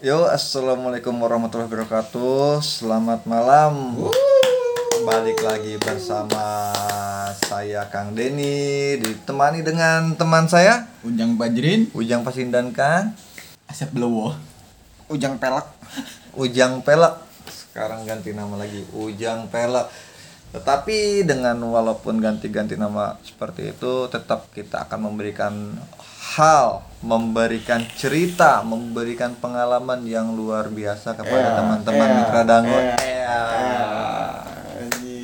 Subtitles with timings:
[0.00, 2.64] Yo, assalamualaikum warahmatullahi wabarakatuh.
[2.64, 4.00] Selamat malam.
[5.04, 6.72] Balik lagi bersama
[7.36, 13.12] saya Kang Denny, ditemani dengan teman saya Ujang Bajrin Ujang Pasindan Kang,
[13.68, 14.32] Asep Belowo
[15.12, 15.68] Ujang pelek
[16.32, 17.20] Ujang Pelek.
[17.52, 19.84] Sekarang ganti nama lagi, Ujang Pelek.
[20.56, 25.76] Tetapi dengan walaupun ganti-ganti nama seperti itu, tetap kita akan memberikan
[26.30, 26.66] hal,
[27.00, 32.84] memberikan cerita, memberikan pengalaman yang luar biasa kepada teman-teman mitra Dangon.
[33.00, 33.40] Ya.
[34.78, 35.18] Ini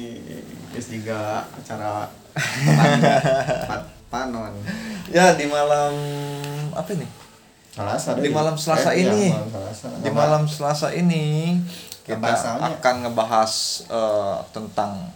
[0.73, 2.11] Terus juga acara
[3.69, 4.53] pan- panon
[5.09, 5.95] Ya di malam
[6.71, 7.07] apa ini?
[7.73, 9.27] Selasa Di malam Selasa Eh, iya, ini.
[9.31, 9.87] malam Selasa.
[9.97, 11.57] Di malam Selasa ini
[12.03, 13.53] kita akan ngebahas
[13.87, 15.07] eh, tentang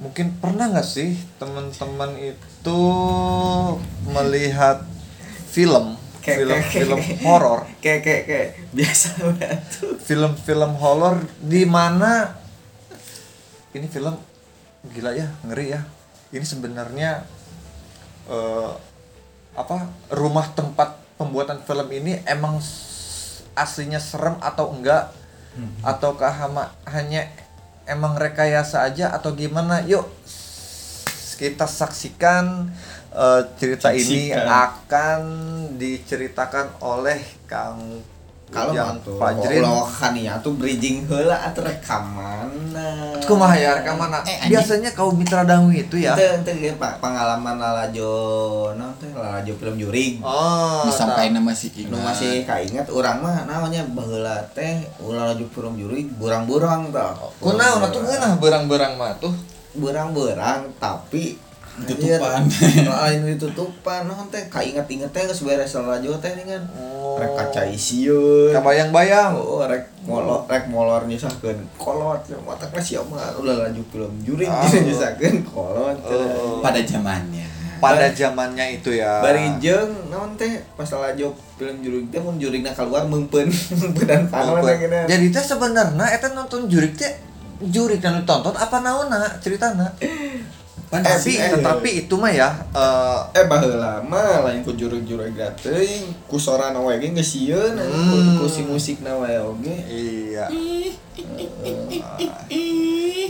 [0.00, 2.80] mungkin pernah nggak sih teman-teman itu
[4.06, 4.80] melihat
[5.46, 6.00] film?
[6.20, 7.60] Kayak- kayak- film-film kayak- horor.
[7.84, 9.60] kayak kayak kayak biasa banget.
[10.00, 12.36] Film-film horor di mana
[13.70, 14.16] ini film
[14.86, 15.80] gila ya ngeri ya.
[16.30, 17.24] Ini sebenarnya
[18.26, 18.72] eh,
[19.52, 19.76] apa
[20.10, 22.56] rumah tempat pembuatan film ini emang
[23.52, 25.12] aslinya serem atau enggak?
[25.82, 27.26] Ataukah hama- hanya
[27.90, 30.06] emang rekayasa aja atau gimana yuk
[31.40, 32.68] kita saksikan
[33.10, 34.46] eh, cerita ini Saksikan.
[34.46, 35.20] akan
[35.80, 38.04] diceritakan oleh Kang
[38.50, 42.50] kalau Ujang mantu Fajrin lo kania tuh bridging heula atau rekaman.
[43.22, 44.10] Kumaha ya rekaman.
[44.26, 46.18] Eh, biasanya kaum mitra dangu itu ya.
[46.18, 48.10] Ente ente ge, Pak, pengalaman lalajo
[48.74, 51.36] naon teh lalajo film jurig oh Disampaikan tak.
[51.38, 56.10] nama si nu Ingat masih kainget orang mah namanya baheula teh ulah laju film jurig
[56.18, 59.32] burang-burang tah kunaon atuh geunah berang-berang mah tuh.
[59.70, 61.38] Burang-burang tapi
[61.80, 62.44] Tutupan.
[62.44, 67.16] anjir, lain ditutupan naon teh kainget-inget teh geus beres lalajo teh dengan oh.
[67.16, 69.32] Rek kaca isieun kabayang-bayang.
[69.38, 72.20] Oh, rek molor, rek molor nyusahkeun kolot.
[72.28, 74.66] Ya mata ka sia mah ulah laju film jurig Ah.
[74.86, 75.96] nyusahkeun kolot.
[76.04, 76.60] Oh.
[76.60, 77.48] pada zamannya.
[77.80, 79.24] Pada zamannya itu ya.
[79.24, 83.48] Bari jeung naon teh pas laju film jurig teh mun jurigna keluar meumpeun
[83.80, 84.60] meumpeun panon
[85.08, 87.12] jadi teh sebenarnya eta nonton jurik teh
[87.60, 89.92] jurik yang ditonton apa naonna ceritana
[90.90, 96.34] tapi eh, tetapi itu mah ya eh, eh baheula mah lain ku jurig-jurig teuing ku
[96.34, 98.42] sorana wae ge geus sieun Hmm.
[98.42, 99.70] ku si musikna wae oge.
[99.86, 100.50] Iya.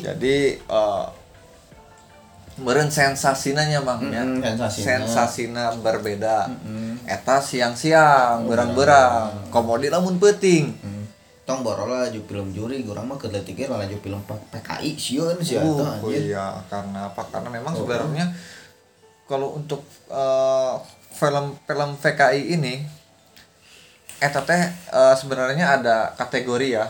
[0.01, 1.05] Jadi eh
[2.61, 4.21] meureun sensasinanya Bang ya.
[4.25, 4.85] Mm-mm, sensasina.
[4.85, 6.49] sensasina berbeda.
[6.49, 6.89] Mm-mm.
[7.09, 10.73] eta siang-siang berang-berang komodi lamun peuting.
[10.81, 10.90] Hmm.
[11.51, 15.59] Tong borol laju film jurig urang mah keur leutik ge laju film PKI sieun sia
[15.59, 17.23] Uh, eta oh iya karena apa?
[17.27, 17.83] Karena memang Oh.
[17.83, 18.31] sebenarnya
[19.27, 20.75] kalau untuk eh,
[21.13, 22.75] film film VKI ini
[24.19, 26.87] eta teh eh, sebenarnya ada kategori ya.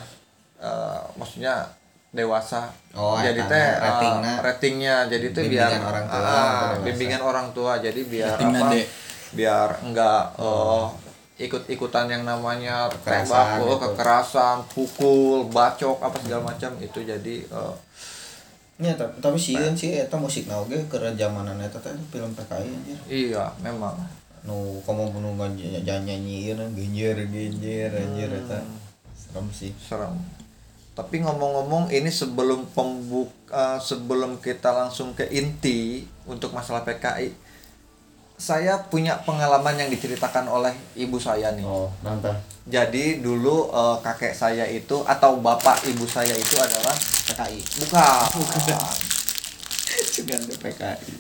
[0.60, 1.64] Eh, maksudnya
[2.10, 2.68] dewasa.
[2.92, 4.32] Oh, jadi teh eh, ratingna.
[4.42, 8.76] ratingnya jadi teh biar orang tua ah, bimbingan orang tua jadi biar apa
[9.30, 10.84] biar enggak eh,
[11.40, 13.76] ikut-ikutan yang namanya Kekerasan tembak oh, gitu.
[13.80, 17.74] kekerasan pukul bacok apa segala macam itu jadi eh,
[18.80, 22.68] nya tapi, tapi sieun sih eta musik na oge keur zamanan eta teh film PKI
[22.68, 23.96] anjir Iya, memang.
[24.40, 28.64] nu komo bunuh nyanyiin genjer genjer anjir eta
[29.12, 30.16] serem sih Serem.
[30.96, 37.36] Tapi ngomong-ngomong ini sebelum pembuka sebelum kita langsung ke inti untuk masalah PKI,
[38.40, 41.60] saya punya pengalaman yang diceritakan oleh ibu saya nih.
[41.60, 42.32] oh nantah
[42.64, 46.96] Jadi dulu eh, kakek saya itu atau bapak ibu saya itu adalah
[47.28, 48.24] PKI bukan.
[50.20, 51.12] ada PKI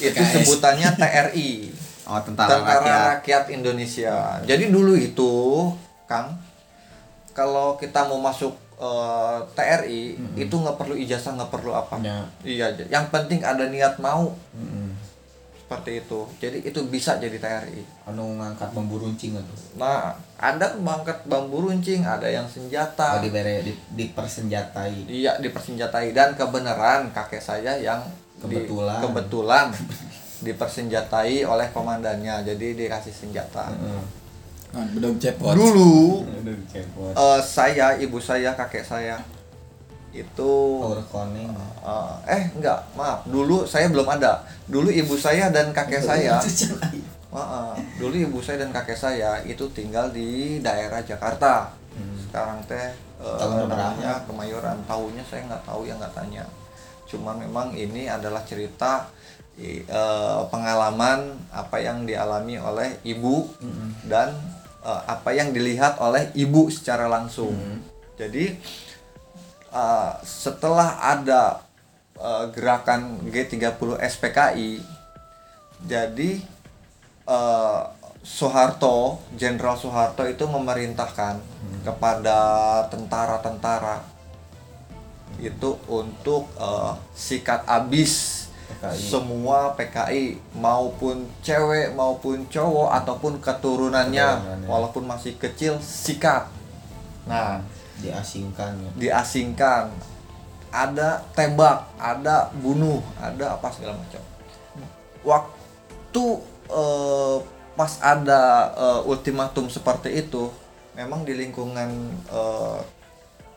[0.00, 0.32] itu PKS.
[0.44, 1.50] sebutannya TRI.
[2.06, 4.14] oh tentara, Tentara rakyat Rakyat Indonesia.
[4.44, 5.32] Jadi dulu itu,
[6.04, 6.36] Kang,
[7.32, 10.02] kalau kita mau masuk eh, TRI
[10.36, 11.96] itu nggak perlu ijazah, nggak perlu apa.
[12.04, 12.18] Ya.
[12.44, 14.85] Iya, yang penting ada niat mau Mm-mm.
[15.66, 16.20] Seperti itu.
[16.38, 17.82] Jadi itu bisa jadi TRI.
[18.06, 23.18] anu ngangkat bambu runcing atuh Nah, ada mangkat bambu runcing, ada yang senjata.
[23.18, 27.98] oh, dibere di, dipersenjatai Iya, dipersenjatai dan kebenaran kakek saya yang
[28.38, 29.02] di- Kebetulan.
[29.02, 29.66] kebetulan
[30.46, 32.46] dipersenjatai oleh komandannya.
[32.46, 33.66] Jadi dikasih senjata.
[33.68, 34.02] Heeh.
[34.68, 36.22] kan bedog cepot Dulu
[36.68, 37.10] cepot.
[37.10, 39.18] Eh, saya, ibu saya, kakek saya
[40.16, 41.52] itu Power koning.
[41.84, 43.26] eh, eh enggak, maaf.
[43.28, 44.40] Dulu saya belum ada.
[44.64, 46.40] Dulu ibu saya dan kakek saya,
[47.36, 47.72] Heeh.
[48.00, 51.68] dulu ibu saya dan kakek saya itu tinggal di daerah Jakarta.
[51.92, 52.16] Hmm.
[52.16, 54.80] Sekarang teh eh, namanya Kemayoran.
[54.88, 56.44] Tahunnya saya nggak tahu ya nggak tanya.
[57.06, 59.06] Cuman memang ini adalah cerita
[59.60, 59.84] eh,
[60.48, 64.10] pengalaman apa yang dialami oleh ibu Mm-mm.
[64.10, 64.32] dan
[64.82, 67.54] eh, apa yang dilihat oleh ibu secara langsung.
[68.16, 68.56] Jadi
[69.76, 71.60] eh, setelah ada
[72.16, 74.80] eh, gerakan G30 SPKI,
[75.84, 76.30] jadi
[77.28, 77.82] eh,
[78.26, 81.38] Soeharto, Jenderal Soeharto itu memerintahkan
[81.86, 82.38] kepada
[82.90, 84.02] tentara-tentara
[85.38, 88.98] itu untuk eh, sikat abis PKI.
[88.98, 94.66] semua PKI maupun cewek maupun cowok ataupun keturunannya Keturunannya.
[94.66, 96.50] walaupun masih kecil sikat.
[97.30, 97.62] Nah,
[98.00, 99.90] diasingkan ya diasingkan.
[100.66, 104.20] Ada tembak, ada bunuh, ada apa segala macam.
[105.24, 106.24] Waktu
[106.68, 107.36] eh,
[107.78, 108.42] pas ada
[108.76, 110.52] eh, ultimatum seperti itu,
[110.92, 111.88] memang di lingkungan
[112.28, 112.80] eh,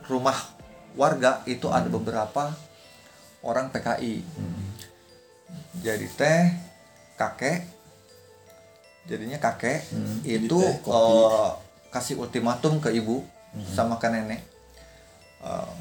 [0.08, 0.38] rumah
[0.96, 2.50] warga itu ada beberapa
[3.44, 4.24] orang PKI.
[5.80, 6.42] Jadi teh
[7.16, 7.64] kakek,
[9.04, 11.50] jadinya kakek Hmm, itu jadi teh, eh,
[11.90, 13.26] kasih ultimatum ke ibu
[13.66, 14.40] sama ke nenek.
[15.42, 15.72] Eh,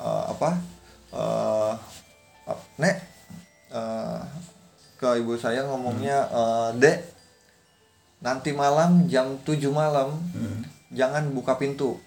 [0.00, 0.50] eh, apa?
[1.12, 1.72] Eh,
[2.48, 2.96] ap- nek.
[3.72, 4.20] Eh,
[4.96, 6.98] ke ibu saya ngomongnya eh, dek
[8.24, 10.16] nanti malam jam 7 malam
[10.90, 12.00] jangan buka pintu.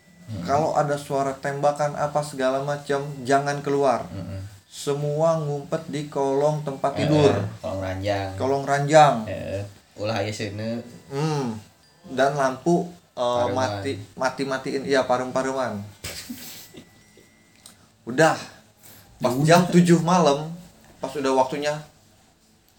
[0.46, 4.06] Kalau ada suara tembakan apa segala macam jangan keluar.
[4.70, 7.34] Semua ngumpet di kolong tempat tidur.
[7.62, 8.30] kolong ranjang.
[8.38, 9.26] Kolong ranjang.
[9.26, 10.80] Eh ulah aya seuneu
[11.12, 11.60] hmm.
[12.16, 12.88] dan lampu
[13.20, 13.68] Paruman.
[13.84, 15.84] mati mati matiin iya parum paruman
[18.10, 18.36] udah.
[19.20, 20.50] Pas jam 7 malam
[20.98, 21.78] pas udah waktunya.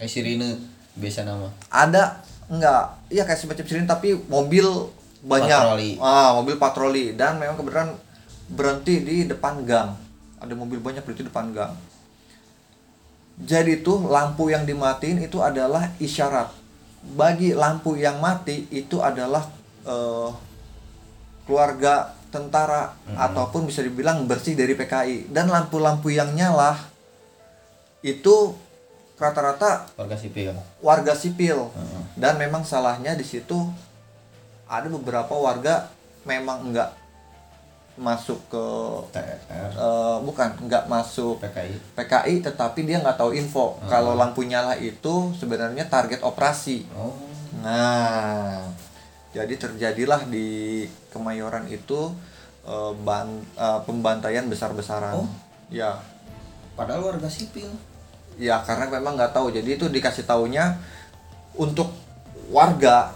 [0.01, 0.59] Eh sirine
[0.99, 1.47] biasa nama.
[1.71, 2.85] Ada enggak.
[3.13, 4.67] Iya kayak semacam sirine tapi mobil
[5.21, 5.61] banyak.
[5.61, 5.91] Patroli.
[6.03, 7.05] ah mobil patroli.
[7.15, 7.93] Dan memang kebetulan
[8.51, 9.95] berhenti di depan gang.
[10.41, 11.73] Ada mobil banyak berhenti di depan gang.
[13.41, 16.53] Jadi tuh lampu yang dimatiin itu adalah isyarat.
[17.17, 19.49] Bagi lampu yang mati itu adalah
[19.85, 20.31] eh,
[21.45, 26.79] keluarga tentara ataupun bisa dibilang bersih dari PKI dan lampu-lampu yang nyala
[28.07, 28.55] itu
[29.21, 30.57] rata-rata warga sipil.
[30.81, 31.69] warga sipil.
[31.69, 32.03] Heeh.
[32.17, 33.69] dan memang salahnya di situ
[34.65, 35.91] ada beberapa warga
[36.25, 36.97] memang enggak
[38.01, 38.65] masuk ke
[39.13, 39.37] TR
[39.77, 45.35] eh, bukan enggak masuk PKI PKI tetapi dia nggak tahu info kalau lampu nyala itu
[45.37, 46.89] sebenarnya target operasi.
[46.97, 47.13] Oh.
[47.61, 48.65] Nah
[49.31, 52.11] jadi terjadilah di Kemayoran itu
[52.63, 55.31] eh, ban- eh, pembantaian besar-besaran Oh.
[55.69, 55.99] ya
[56.75, 57.71] padahal warga sipil
[58.41, 59.53] Ya karena memang nggak tahu.
[59.53, 60.81] Jadi itu dikasih taunya
[61.53, 61.93] untuk
[62.49, 63.13] warga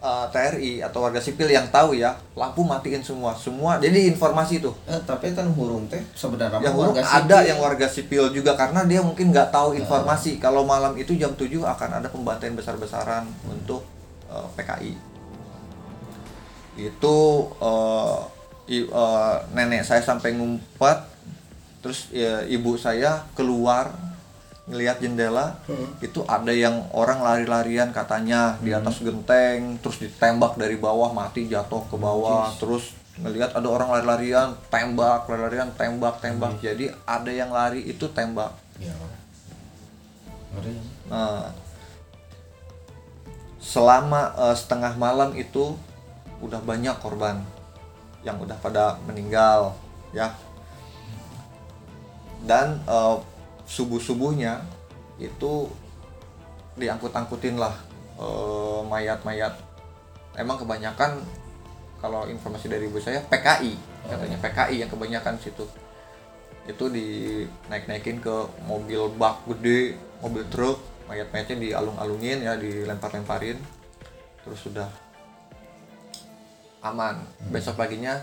[0.00, 3.36] eh, TRI atau warga sipil yang tahu ya lampu matiin semua.
[3.36, 3.76] Semua.
[3.76, 4.72] Jadi informasi itu.
[4.88, 8.88] eh tapi kan hurung teh sebenarnya Yang mah huruf ada yang warga sipil juga karena
[8.88, 13.84] dia mungkin nggak tahu informasi kalau malam itu jam 7 akan ada pembantaian besar-besaran untuk
[14.32, 15.09] eh, PKI.
[16.78, 17.16] Itu
[17.58, 18.18] eh,
[18.70, 20.98] i- eh, nenek saya sampai ngumpet
[21.80, 23.88] terus ya, ibu saya keluar
[24.68, 25.58] ngelihat jendela
[25.98, 31.82] itu ada yang orang lari-larian katanya di atas genteng terus ditembak dari bawah mati jatuh
[31.90, 36.56] ke bawah terus ngelihat ada orang lari-larian tembak lari-larian tembak tembak.
[36.62, 38.54] Jadi ada yang lari itu tembak.
[38.80, 38.94] Ya.
[41.10, 41.52] Nah.
[43.60, 45.76] Selama eh, setengah malam itu
[46.40, 47.40] udah banyak korban
[48.24, 49.76] yang udah pada meninggal
[50.12, 50.32] ya.
[52.40, 52.80] Dan
[53.68, 54.64] subuh subuhnya
[55.20, 55.68] itu
[56.80, 57.76] diangkut-angkutin lah
[58.16, 59.54] eh, mayat-mayat.
[60.34, 61.20] Emang kebanyakan
[62.00, 63.76] kalau informasi dari ibu saya PKI
[64.08, 65.68] katanya PKI yang kebanyakan situ.
[66.64, 70.80] Itu dinaik-naikin ke mobil bak gede mobil truk
[71.12, 73.60] mayat-mayatnya dialung-alungin ya dilempar-lemparin.
[74.40, 74.88] Terus sudah
[76.80, 77.20] aman.
[77.52, 78.20] Besok paginya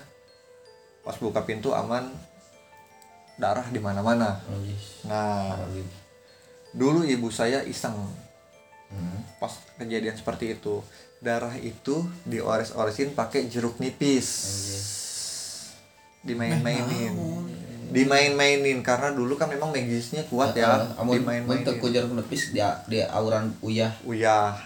[1.05, 2.09] pas buka pintu aman.
[3.37, 4.41] Darah di mana-mana.
[4.49, 5.05] Oh yes.
[5.05, 5.57] Nah
[6.73, 7.95] dulu ibu saya iseng.
[9.37, 10.81] Pas kejadian seperti itu
[11.17, 14.27] darah itu diores-oresin pakai jeruk nipis.
[16.25, 17.13] Dimain-mainin.
[17.87, 20.91] Dimain-mainin karena dulu kan memang magisnya kuat ya.
[20.99, 21.63] Amun dimain-mainin.
[21.63, 23.95] Untuk kujar nepis dia dia auran uyah.
[24.03, 24.57] Uyah.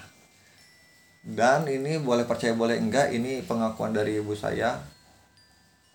[1.21, 4.81] Dan ini boleh percaya boleh enggak ini pengakuan dari ibu saya.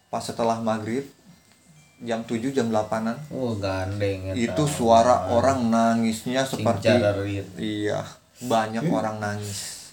[0.07, 1.03] Pas setelah maghrib
[1.97, 4.37] jam 7 jam 8-an oh gandeng eta.
[4.37, 6.93] itu suara orang nangisnya seperti
[7.57, 8.05] iya
[8.37, 9.89] banyak orang nangis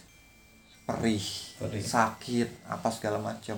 [0.84, 1.24] perih,
[1.64, 1.80] Perih.
[1.80, 3.56] sakit apa segala macam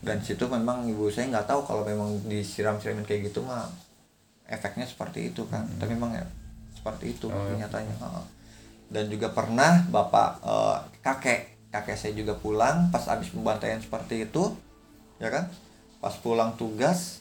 [0.00, 3.68] dan situ memang ibu saya nggak tahu kalau memang disiram-siramin kayak gitu mah
[4.48, 6.24] efeknya seperti itu kan tapi memang ya
[6.72, 7.68] seperti itu Oh, iya.
[8.88, 14.52] Dan juga pernah bapak eh, kakek kakek saya juga pulang pas habis pembantaian seperti itu
[15.20, 15.48] ya kan?
[16.00, 17.20] Pas pulang tugas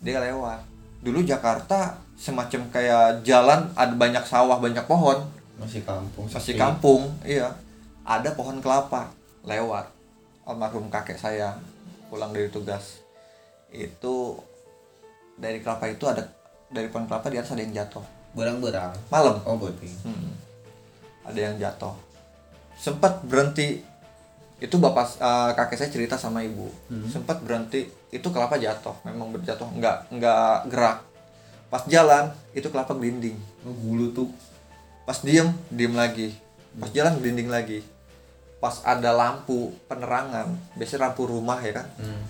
[0.00, 0.64] dia lewat.
[1.04, 5.20] Dulu Jakarta semacam kayak jalan ada banyak sawah banyak pohon.
[5.60, 6.60] Masih kampung masih sepi.
[6.60, 7.52] kampung iya.
[8.04, 9.12] Ada pohon kelapa
[9.44, 9.92] lewat.
[10.44, 11.56] Almarhum kakek saya
[12.08, 13.04] pulang dari tugas.
[13.68, 14.40] Itu
[15.36, 16.24] dari kelapa itu ada
[16.72, 18.04] dari pohon kelapa di atas ada yang jatuh.
[18.32, 18.92] Berang-berang?
[19.12, 19.40] Malam.
[19.44, 19.88] Oh berarti.
[20.04, 20.43] Hmm.
[21.24, 21.96] Ada yang jatuh.
[22.76, 23.80] Sempat berhenti
[24.62, 26.68] itu bapak eh, kakek saya cerita sama ibu.
[27.10, 28.94] Sempat berhenti itu kelapa jatuh.
[29.08, 31.02] Memang berjatuh nggak nggak gerak.
[31.72, 33.34] Pas jalan itu kelapa gelinding.
[33.66, 34.30] Oh, bulu tuh.
[35.04, 36.36] Pas diem diem lagi.
[36.78, 37.82] Pas jalan gelinding lagi.
[38.62, 41.88] Pas ada lampu penerangan biasanya lampu rumah ya kan?
[42.00, 42.22] Hmm.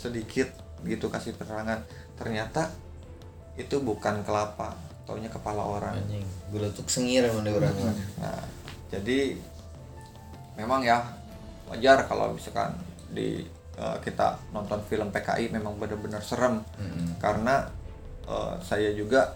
[0.00, 0.48] sedikit
[0.80, 1.84] gitu kasih penerangan.
[2.16, 2.72] Ternyata
[3.60, 4.72] itu bukan kelapa
[5.10, 5.98] taunya kepala orang.
[5.98, 7.74] Anjing geletuk sengir emang di orang.
[8.16, 8.42] Nah,
[8.88, 9.34] jadi
[10.54, 11.02] memang ya
[11.66, 12.74] wajar kalau misalkan
[13.08, 13.42] di
[13.74, 16.62] eh, kita nonton film PKI memang benar-benar serem.
[16.78, 17.18] Mm-mm.
[17.18, 17.66] karena
[18.24, 19.34] eh, saya juga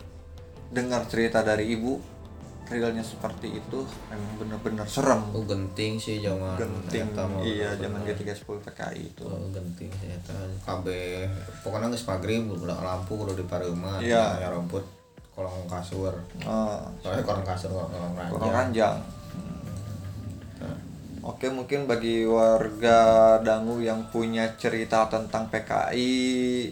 [0.70, 1.98] dengar cerita dari ibu
[2.64, 5.20] realnya seperti itu memang benar-benar serem.
[5.30, 7.44] Oh genting sih zaman genting mah.
[7.44, 9.22] iya zaman G310 PKI itu.
[9.22, 10.32] Oh, genting sih eta
[10.64, 11.28] kabeh
[11.60, 14.40] pokoknya geus maghrib udah lampu kudu di pareuman Iya.
[14.40, 14.80] ya rumput
[15.34, 18.96] kolong kasur Eh, soalnya kolong kasur kolong ranjang Kurang ranjang.
[21.24, 26.12] Oke, mungkin bagi warga Dangu yang punya cerita tentang PKI,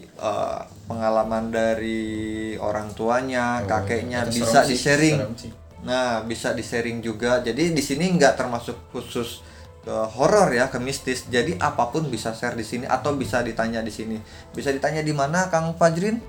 [0.05, 5.49] eh, pengalaman dari orang tuanya, Oh, kakeknya bisa serem sih.
[5.83, 7.41] Nah, bisa di-sharing juga.
[7.41, 9.41] Jadi di sini nggak termasuk khusus
[9.83, 11.27] ke horor ya, ke mistis.
[11.27, 14.21] Jadi apa pun bisa share di sini atau bisa ditanya di sini.
[14.53, 16.21] Bisa ditanya di mana, Kang Fajrin?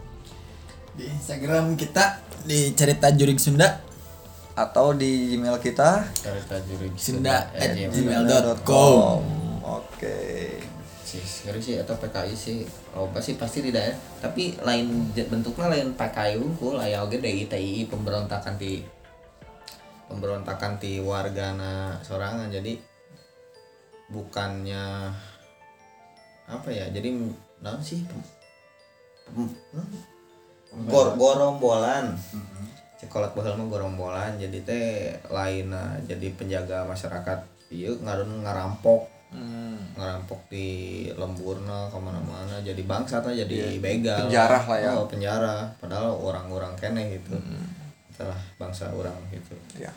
[0.97, 3.81] Di Instagram kita di cerita juring Sunda
[4.55, 6.05] Atau di email kita?
[6.15, 7.91] cerita jurig Sunda at gmail.
[7.91, 8.23] gmail.
[8.23, 9.21] gmail.com.
[9.65, 10.19] Oke.
[11.05, 16.43] sih sih atau PKI sih oh pasti pasti tidak ya tapi lain bentuknya lain PKI
[16.43, 18.83] unggul aya oge DI TII pemberontakan di
[20.11, 22.75] pemberontakan di wargana sorangan jadi
[24.11, 25.15] bukannya
[26.51, 27.15] apa ya jadi
[27.63, 28.27] nah sih pem-
[29.31, 30.14] pem- pem-
[30.91, 32.15] gor gorombolan
[33.05, 34.89] sekolah baheula mah gorombolan jadi teh
[35.31, 35.71] lain
[36.09, 37.39] jadi penjaga masyarakat
[37.75, 39.15] iya ngarun ngarampok.
[39.35, 39.99] Hmm.
[39.99, 44.31] ngerampok di lemburna ke mana-mana jadi bangsa atau jadi begal.
[44.31, 44.91] Penjara lah ya.
[44.95, 47.35] oh, penjara padahal orang-orang kene gitu.
[48.15, 49.59] Setelah bangsa orang gitu.
[49.75, 49.91] Ya.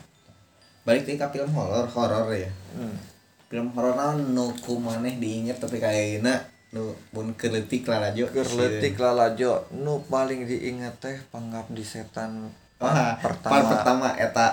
[0.82, 2.50] balik ke film horor horor ya.
[2.74, 2.98] Hmm.
[3.46, 8.28] film horor nu ku maneh diinget tapi kayaknya nu pun keletik lah lajo.
[8.28, 13.68] Gerletik lalajo nu paling diingat teh pengabdi setan Wah, part part pertama.
[13.70, 14.48] pertama eta.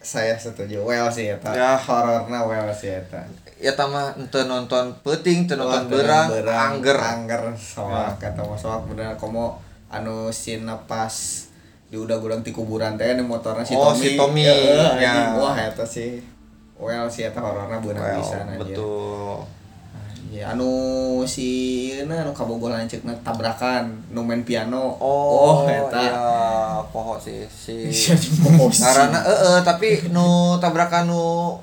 [0.00, 0.82] Saya setuju.
[0.82, 1.52] Well sih eta.
[1.52, 1.74] Ya.
[1.76, 3.22] hororna well sih eta.
[3.56, 6.98] Ya tama ente nonton peting ente nonton Wah, berang berang, angger.
[6.98, 11.12] Angger soak kata mah soak bener komo anu sina pas
[11.86, 14.00] di udah gudang ti kuburan teh di motornya si Oh, Tommy.
[14.00, 14.54] si Tommy, ya.
[14.96, 15.36] anjing.
[15.36, 16.24] wah eta sih.
[16.74, 18.58] Well sih eta hororna beunang Well, anjir.
[18.58, 19.44] betul
[20.32, 20.72] ya anu
[21.28, 21.48] si
[22.08, 26.24] na anu kabogoh lanceukna tabrakan nu main piano oh, eta ya
[26.88, 27.92] poho sih si
[28.56, 28.80] mosi.
[28.80, 31.60] karena eh eh, tapi nu tabrakan nu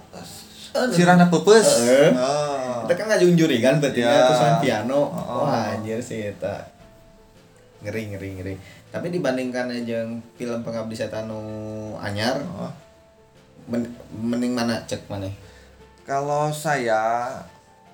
[0.93, 2.13] sirana pepes Heeh.
[2.13, 2.85] Ah.
[2.85, 4.09] Kita kan ngajung juri kan berarti Ya.
[4.09, 4.21] ya.
[4.29, 5.09] terus main piano.
[5.09, 5.45] Oh.
[5.45, 6.61] Wah, anjir sih eta.
[7.81, 8.55] Ngeri ngeri ngeri.
[8.89, 10.05] Tapi dibandingkan aja
[10.37, 11.41] film Pengabdi Setan nu
[12.01, 12.69] anyar, Oh.
[13.69, 15.29] men- mending mana cek mana?
[16.01, 17.29] Kalau saya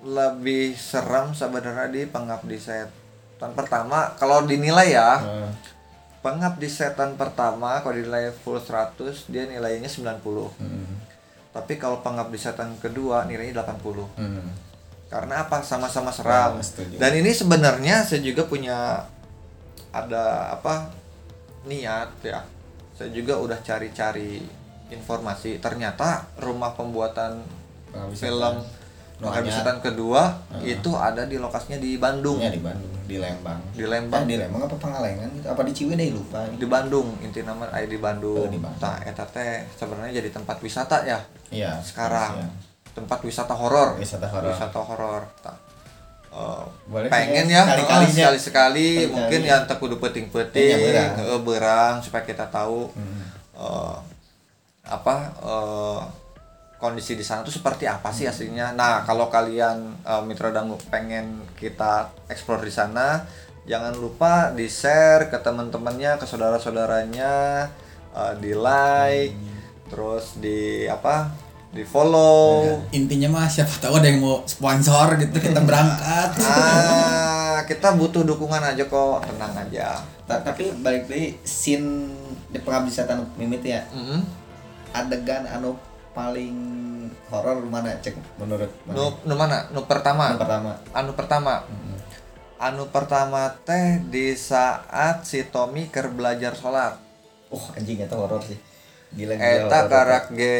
[0.06, 5.50] lebih serem sebenarnya di pengabdi setan pertama kalau dinilai ya Heeh.
[6.22, 8.94] pengabdi setan pertama kalau dinilai full 100
[9.26, 10.94] dia nilainya 90 Hmm.
[11.50, 14.46] tapi kalau pengabdi setan kedua nilainya 80 Hmm.
[15.06, 16.96] karena apa sama-sama seram setuju.
[16.96, 19.02] dan ini sebenarnya saya juga punya
[19.90, 20.90] ada apa
[21.64, 22.46] niat ya
[22.92, 24.38] saya juga udah cari-cari
[24.88, 27.42] informasi ternyata rumah pembuatan
[27.88, 28.85] Pengabdi film Setan.
[29.18, 29.48] Anyar.
[29.50, 30.76] Setan kedua Heeh.
[30.76, 33.56] itu ada di lokasinya di Bandung Ya di Bandung, di Lembang.
[33.72, 34.22] Di Lembang.
[34.22, 35.46] Eh, di Lembang apa Pangalengan gitu?
[35.46, 36.44] Apa di Ciwidey lupa.
[36.46, 38.36] di Bandung inti nama aya di Bandung.
[38.38, 38.76] Oh, di Bandung.
[38.78, 41.16] Nah, eta teh sebenarnya jadi tempat wisata ya
[41.48, 42.36] Iya, sekarang.
[42.38, 42.48] iya.
[42.92, 43.96] Tempat wisata horor.
[43.96, 44.52] Wisata horor.
[44.52, 45.22] Wisata horor.
[46.28, 48.12] Eh, Boleh pengen ya, ya sekali-kalinya.
[48.12, 49.08] sekali sekali Sekali-kali.
[49.08, 51.40] mungkin yang tak kudu peting-peting Iya, berang.
[51.40, 53.24] berang supaya kita tahu Hmm.
[53.56, 53.96] eh,
[54.84, 56.00] apa eh,
[56.76, 58.72] kondisi di sana tuh seperti apa sih aslinya.
[58.72, 61.92] Nah, kalau kalian eh, Mitra Dangu pengen kita
[62.26, 63.24] explore di sana,
[63.64, 67.34] jangan lupa di-share ke teman-temannya, ke saudara-saudaranya,
[68.12, 69.36] eh, di-like,
[69.86, 71.44] terus di apa?
[71.66, 76.30] di follow Intinya mah siapa tahu ada yang mau sponsor gitu kita berangkat.
[76.40, 82.08] ah kita butuh dukungan aja kok tenang aja Ta- tapi balik deui scene
[82.48, 84.24] di pengabdi setan mimit ya Mm-mm.
[84.90, 85.76] adegan anu
[86.16, 86.56] paling
[87.28, 88.16] horor mana cek?
[88.40, 88.96] Menurut mana?
[88.96, 89.58] nu nu mana?
[89.68, 90.32] Nu pertama?
[90.32, 90.72] Anu pertama.
[90.96, 91.54] Anu pertama?
[92.56, 96.96] Anu pertama teh di saat si Tommy ker belajar sholat.
[97.52, 98.56] Oh anjing eta horor sih.
[99.12, 100.56] Gila gila eta karak ge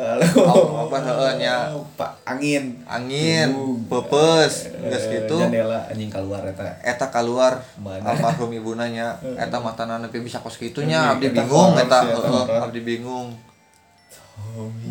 [0.00, 0.88] Halo.
[0.88, 1.56] apa heeh nya?
[2.00, 2.80] Pak angin.
[2.88, 5.36] Angin Uh, pepes eh, geus gitu.
[5.36, 6.80] jendela anjing keluar eta.
[6.80, 9.20] Eta keluar almarhum ibunanya.
[9.36, 12.08] Eta matana nepi bisa kos kitunya Iya, abdi bingung eta
[12.64, 13.36] abdi bingung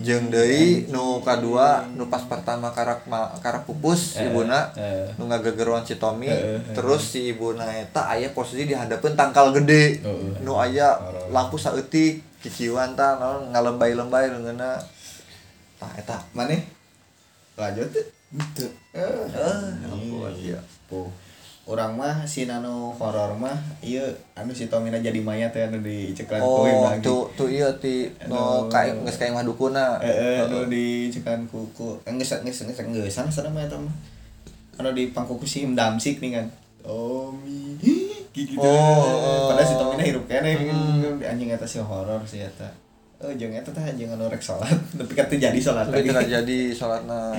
[0.02, 5.06] jeung deui nu kadua nu pas pertama karak ma- karak pupus Eh, ibuna eh.
[5.16, 6.58] nu ngagegeruan si Tommy eh.
[6.72, 10.42] terus si ibuna eta aya posisi di hadapan tangkal gede Heeh.
[10.42, 11.30] nu aya Horor.
[11.30, 14.82] lampu saeutik ciciwan tah naon ngalembay-lembay leungeunna
[15.78, 16.58] tah eta mana
[17.56, 17.90] lanjut
[18.32, 18.64] Gitu.
[18.96, 19.28] eh
[20.40, 20.58] iya.
[20.88, 21.12] Puh.
[21.70, 23.54] Orang mah si nano horor mah
[23.86, 24.02] iya
[24.34, 27.06] anu si Tomina jadi mayat ya anu diceklan oh kuing lagi.
[27.06, 31.46] tuh tuh iya ti no Anu- kayak geus kayak mah dukuna Eh, eh anu diceklan
[31.46, 32.02] kuku.
[32.02, 33.96] Geus geus geus geus sana sana mah mah.
[34.82, 36.48] Anu di pangkuku si Damsik nih kan.
[36.82, 37.78] Tommy.
[38.34, 38.58] Gitu.
[38.58, 39.54] Oh.
[39.54, 40.58] Padahal si Tomina hirup kene
[41.22, 42.66] anjing eta si horor si eta.
[43.22, 46.74] Oh jeung eta teh anjing anu rek salat, tapi kan teu jadi salat tapi jadi
[46.74, 47.38] sholatna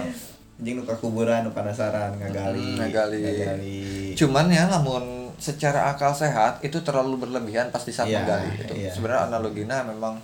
[0.62, 2.62] Anjing nu ka kuburan nu penasaran ngagali.
[2.62, 3.18] Hmm, ngagali.
[3.18, 3.78] ngagali.
[4.14, 5.02] cuman ya namun
[5.34, 8.88] secara akal sehat itu terlalu berlebihan pasti saat Iya, menggali itu iya.
[8.88, 10.22] sebenarnya analoginya memang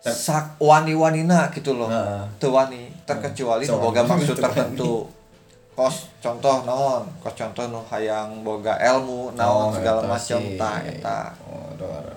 [0.00, 2.26] sak wani wanina gitu loh Heeh.
[2.36, 5.06] teu wani terkecuali Soalnya boga maksud tertentu
[5.70, 11.20] kos contoh naon kos contoh nu hayang boga ilmu naon Oh, segala macam tah eta
[11.46, 11.70] Oh,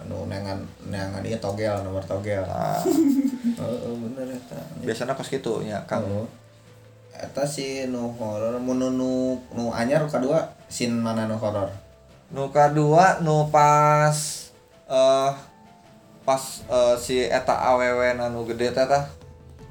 [0.06, 2.42] nu nengan nengan dia togel nomor togel.
[2.42, 2.82] Tah.
[2.82, 4.58] Heeh, bener eta.
[4.80, 6.26] biasanya kos gitu ya kang Oh.
[7.18, 8.92] Eta si nu horor mun nu
[9.50, 11.70] nu, anyar kadua sin mana nu horor?
[12.28, 14.12] nu kadua nu pas
[14.86, 15.32] eh
[16.22, 19.08] pas eh, si eta awewe anu gede teh tah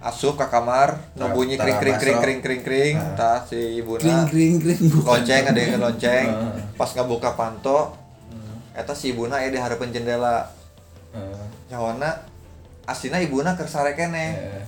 [0.01, 3.13] asup ke kamar nu bunyi kring kring kring kring kring kring Ah.
[3.13, 6.57] tah si ibuna Kring kring kring lonceng ada yang lonceng Ah.
[6.75, 7.93] pas ngabuka panto
[8.73, 10.49] eta si ibuna aya di harapan jendela
[11.13, 11.45] Heeh.
[11.69, 12.25] nyawana
[12.85, 14.65] asina ibuna keur sare keneh Eh,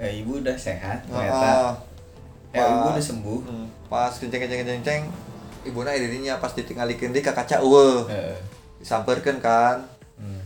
[0.00, 1.76] eh, ibu udah sehat ternyata.
[2.50, 3.38] Eh, ibu Pas- udah sembuh.
[3.42, 5.02] Hmm, pas kenceng kenceng kenceng kenceng
[5.62, 8.38] ibuna aya dirinya pas ditinggalikeun deui ka kaca eueuh Heeh.
[8.78, 9.84] disamperkeun kan
[10.14, 10.42] Hmm.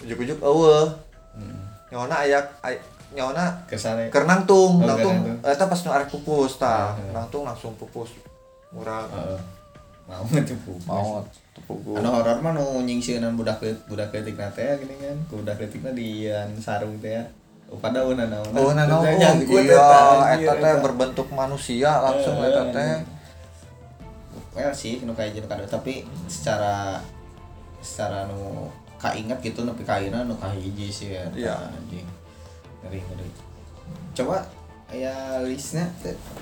[0.00, 0.88] ujuk-ujuk eueuh
[1.32, 1.60] Hmm.
[1.88, 2.80] nyawana aya ay-
[3.10, 4.08] nyawana Ke sana.
[4.08, 7.12] keur nangtung Oh, nangtung eta pas nu arek pupus tah Heeh.
[7.12, 8.16] nangtung langsung pupus
[8.70, 9.40] murah Heeh.
[10.04, 10.72] Mau ngetipu.
[10.82, 11.20] mau
[11.52, 15.58] tepuk anu horor mah nu nyingsieunan budak budak leutik na teh gini kan ku budak
[15.58, 16.24] leutikna di
[16.58, 17.24] sarung teh ya
[17.76, 22.94] pada una naon oh, Nyangkut iya, eta, teh berbentuk manusia langsung Eh, eta teh.
[24.56, 26.98] well sih nu kayak gitu kado tapi secara
[27.78, 31.54] secara nu kaingat gitu nepi kaina nu kahiji sih ya Iya.
[31.70, 32.08] anjing.
[32.82, 33.28] Ngeri ngeri.
[34.16, 34.42] Coba
[34.88, 35.84] aya listnya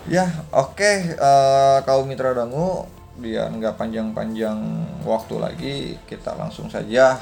[0.07, 2.87] Ya, oke eh, kaum mitra dangu
[3.19, 4.57] biar nggak panjang-panjang
[5.03, 5.75] waktu lagi
[6.07, 7.19] kita langsung saja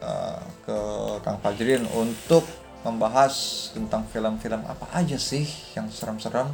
[0.00, 0.78] eh, ke
[1.20, 2.42] Kang Fajrin untuk
[2.84, 3.32] membahas
[3.72, 5.42] tentang film-film apa aja sih
[5.72, 6.52] yang serem-serem.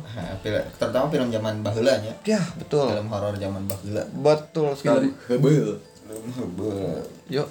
[0.78, 2.86] Terutama film zaman baheula nya Ya, betul.
[2.88, 5.10] film horor zaman baheula Betul sekali.
[5.26, 7.50] hebel film hebel Yuk,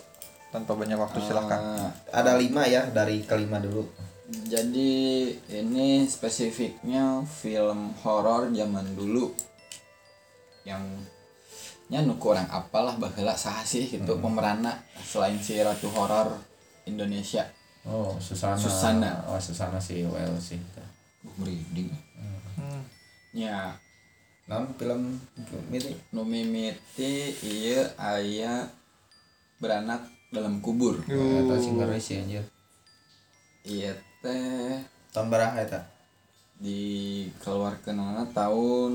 [0.49, 1.59] tanpa banyak waktu silahkan.
[1.59, 3.83] Ah, ada lima ya dari kelima dulu
[4.45, 4.93] jadi
[5.49, 9.33] ini spesifiknya film horor zaman dulu
[10.61, 10.85] yang
[11.89, 16.37] nya nu kurang apalah baheula saha sih gitu pemeranna selain si ratu horor
[16.85, 17.49] Indonesia
[17.89, 18.55] oh Susana.
[18.55, 19.11] Susana.
[19.25, 20.61] oh Susana sih well sih.
[20.77, 20.89] Uh,
[21.41, 21.89] merinding.
[22.55, 22.81] Hmm.
[23.33, 23.73] nya
[24.49, 25.17] non film
[25.73, 28.69] ini nu mimiti ieu aya
[29.57, 31.01] beranak dalam kubur.
[31.03, 32.45] Atau sih ngeri sih anjir.
[33.65, 34.79] Ieu teh.
[35.09, 35.81] Tahun berapa eta
[36.59, 38.93] dikeluarkan tahun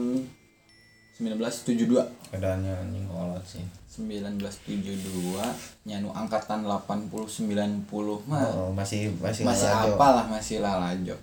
[1.14, 3.62] 1972 keadaannya anjing kolot sih.
[3.86, 5.38] 1972
[5.86, 7.86] nyanu angkatan 80 90
[8.26, 9.94] mah oh, masih masih masih ngalajo.
[9.94, 11.14] apalah masih lalajo.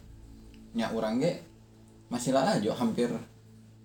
[0.71, 1.43] Nya urang ge
[2.07, 3.11] masih lalajo hampir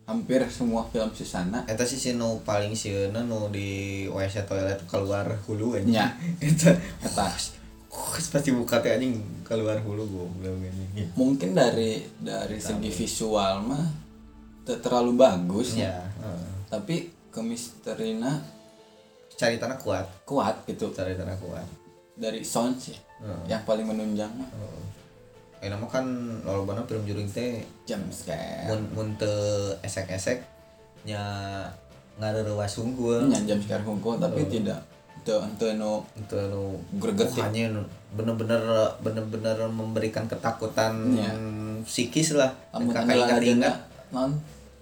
[0.07, 5.27] hampir semua film Susana eta sih si nu paling sieuna nu di WC toilet keluar
[5.51, 5.99] hulu anjing.
[5.99, 6.15] Nya.
[6.47, 6.71] eta
[7.03, 7.27] eta.
[8.31, 14.06] pasti buka teh anjing keluar hulu goblok anjing mungkin dari dari segi visual mah
[14.67, 16.43] terlalu bagus ya heeh.
[16.67, 16.97] tapi
[17.31, 18.43] kemisterina
[19.31, 21.67] cari tanah kuat kuat gitu cari tanah kuat
[22.17, 23.41] dari sound sih Heeh.
[23.47, 24.85] yang paling menunjang Heeh.
[25.57, 26.05] Ayeuna mah kan
[26.45, 29.33] lolobana film juring teh jump scare mun mun teu
[29.81, 30.45] esek-esek
[31.03, 31.23] nya
[32.17, 33.25] ngareureuwas unggul.
[33.25, 34.85] nya jump scare hungkul tapi tidak
[35.25, 37.49] teu teu nu Itu anu Greget ya.
[37.49, 37.65] hanya
[38.13, 38.61] bener-bener
[39.01, 41.33] bener-bener memberikan ketakutan Iya.
[41.83, 42.53] psikis lah.
[42.73, 43.77] Kakak anu ingat
[44.13, 44.37] non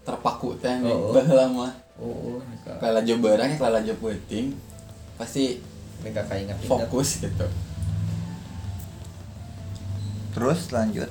[0.04, 1.10] terpaku teh nih Oh.
[1.10, 1.72] baheula mah.
[1.96, 4.52] Oh, nika- kalau beurang ya kalau peuting
[5.14, 5.62] pasti
[6.02, 6.68] nika kakak ingat-ingat.
[6.68, 7.46] fokus gitu.
[10.34, 11.08] Terus lanjut.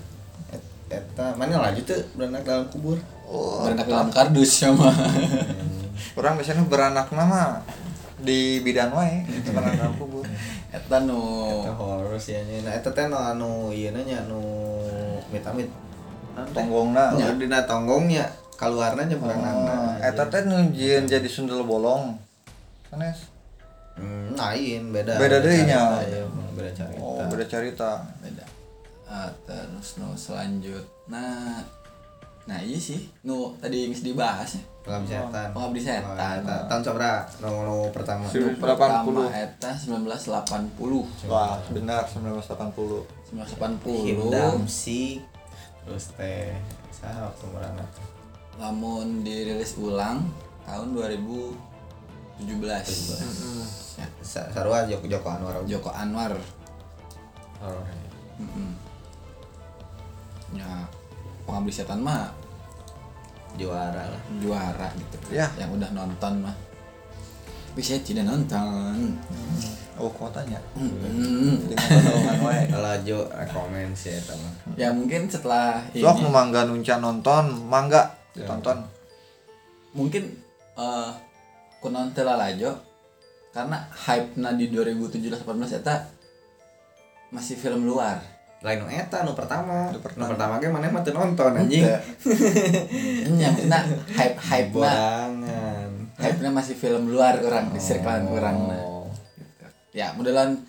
[0.52, 3.00] Et- Eta mana lanjut tuh beranak dalam kubur.
[3.24, 4.92] oh beranak dalam kardus sama
[6.14, 7.64] orang biasanya beranak nama
[8.20, 10.22] di bidan wae itu beranak dalam kubur.
[10.70, 11.18] Eta nu
[11.64, 12.62] Eta horor sih nya.
[12.62, 14.44] Nah, eta teh no anu ieu nya anu
[15.32, 15.72] mit-amit.
[16.52, 17.14] tonggongna.
[17.16, 18.26] Ya dina tonggongnya
[18.66, 19.74] keluarnya nya beranakna.
[19.74, 22.16] Oh, eta teh nunjieun jadi sundel bolong
[22.86, 23.30] sanes
[23.94, 25.16] Hmm, lain beda.
[25.16, 26.02] Beda deui nya.
[26.02, 26.98] cerita, ya, beda cerita.
[26.98, 28.46] oh beda cerita beda
[29.06, 31.62] Ah, terus nu selanjutnya
[32.44, 35.48] nah iya sih nu tadi yang dibahas ya Pengabdi setan.
[35.54, 36.38] Pengabdi Setan.
[36.44, 36.64] Oh.
[36.68, 38.28] Tahun sabra no, no pertama.
[38.28, 38.60] Si- Nu 80.
[38.60, 45.24] pertama eta 1980 wah benar 1980 1980 Hindam si
[45.80, 46.52] terus teh
[46.90, 47.86] saha waktu merana.
[48.56, 50.22] Lamun dirilis ulang
[50.64, 51.54] tahun 2017
[53.98, 55.54] ya, Sa- Sarua Joko Joko Anwar.
[55.64, 56.34] Joko Anwar.
[57.60, 57.86] Horor.
[58.36, 58.70] Mm-mm.
[60.54, 60.86] ya
[61.44, 62.30] pengabdi setan mah
[63.54, 64.22] Juara lah.
[64.38, 65.46] juara gitu Ya.
[65.56, 66.56] yang udah nonton mah.
[67.70, 69.14] Tapi saya tidak nonton.
[69.94, 70.58] Oh kotanya
[72.42, 74.18] wae Kalau Jo rekomen sih
[74.74, 76.24] ya mungkin setelah sok ini.
[76.26, 78.78] nu mangga nunca nonton mangga ditonton
[79.92, 80.24] mungkin
[80.74, 81.12] eh
[81.80, 82.74] kunaon teu lalajo
[83.54, 85.96] karena hype na di 2017 18 eta
[87.30, 88.18] masih film luar
[88.64, 89.92] Lain nu eta nu pertama.
[89.92, 90.32] Nu Nu pertama.
[90.32, 91.84] pertama ge maneh mah teu nonton anjing.
[93.36, 95.90] nya nah hype hype na Borangan.
[96.16, 99.12] hype na masih film luar orang di circlean orang na Oh.
[99.92, 100.64] ya modelan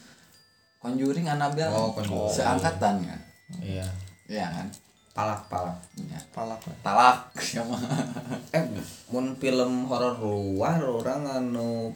[0.77, 2.35] Conjuring Annabelle Oh, Conjuring.
[2.35, 3.21] seangkatan kan
[3.63, 3.87] Iya.
[4.27, 4.67] ya kan
[5.15, 5.79] Palak palak.
[6.03, 6.19] ya.
[6.35, 6.75] palak we.
[6.83, 7.79] talak sama
[8.51, 8.63] Eh,
[9.09, 11.95] mun film horor luar orang anu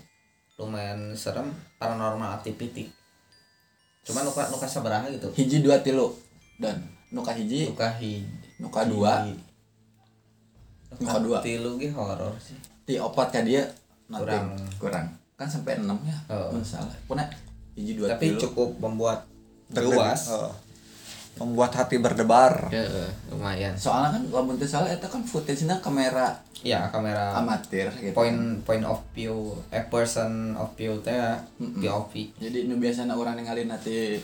[0.54, 2.87] lumayan serem paranormal activity.
[4.00, 5.26] Cuma nuka nuka sabaraha gitu.
[5.33, 6.14] hiji dua tilu
[6.57, 6.78] dan
[7.09, 8.22] nuka hiji Nuka hiji.
[8.57, 9.26] nuka dua
[10.94, 11.38] Nuka dua.
[11.40, 12.54] Tilu ge horor sih.
[12.83, 13.66] ti opat ka dia
[14.07, 14.46] nanti Kurang.
[14.78, 16.48] kurang kan sampai enam ya Oh.
[16.62, 17.26] salah puna
[17.74, 19.26] hiji dua Tapi tilu cukup membuat
[19.68, 20.22] Deg-deg- luas.
[21.38, 22.83] Membuat hati berdebar Ya,
[23.29, 23.74] lumayan.
[23.74, 28.83] soalnya kan lamun teu salah eta kan footage-na kamera Ya, kamera amatir gitu point point
[28.83, 31.79] of view eh person of view teh ya, Mm-mm.
[31.79, 32.12] POV.
[32.37, 34.18] jadi nu biasana orang ningali nanti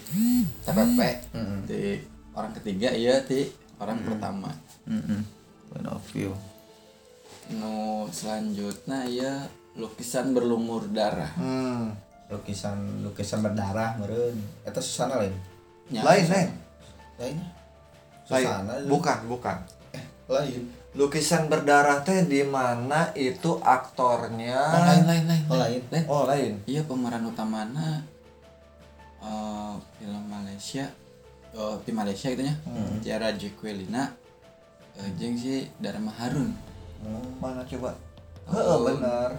[0.61, 0.98] TPP
[1.31, 1.59] Mm-mm.
[1.64, 3.46] ti orang ketiga iya ti
[3.77, 4.50] orang pertama
[5.64, 6.35] Point of view.
[7.50, 7.74] nu
[8.09, 9.33] selanjutnya ya
[9.74, 12.03] lukisan berlumur darah hmm.
[12.24, 14.33] Lukisan lukisan berdarah meureun.
[14.64, 15.37] Eta susana lain.
[15.87, 16.48] Ya, lain lain
[17.20, 17.38] Lain.
[18.24, 18.72] lain Susana.
[18.88, 19.57] bukan bukan.
[20.27, 20.62] Lain.
[20.94, 24.57] lukisan berdarah teh di mana itu aktornya?
[24.72, 25.83] Oh, lain lain lain Oh, lain.
[25.90, 26.05] lain.
[26.07, 26.53] Oh lain.
[26.70, 28.07] Iya pemeran utamana
[29.20, 30.87] eh film Malaysia.
[31.55, 32.55] Oh di Malaysia gitu nya
[32.98, 34.11] Tiara Jekwelina
[34.98, 36.50] eh, jeung si Dharma Harun.
[37.42, 37.94] Mana coba?
[38.48, 38.55] Oh.
[38.55, 39.31] Heeh, benar.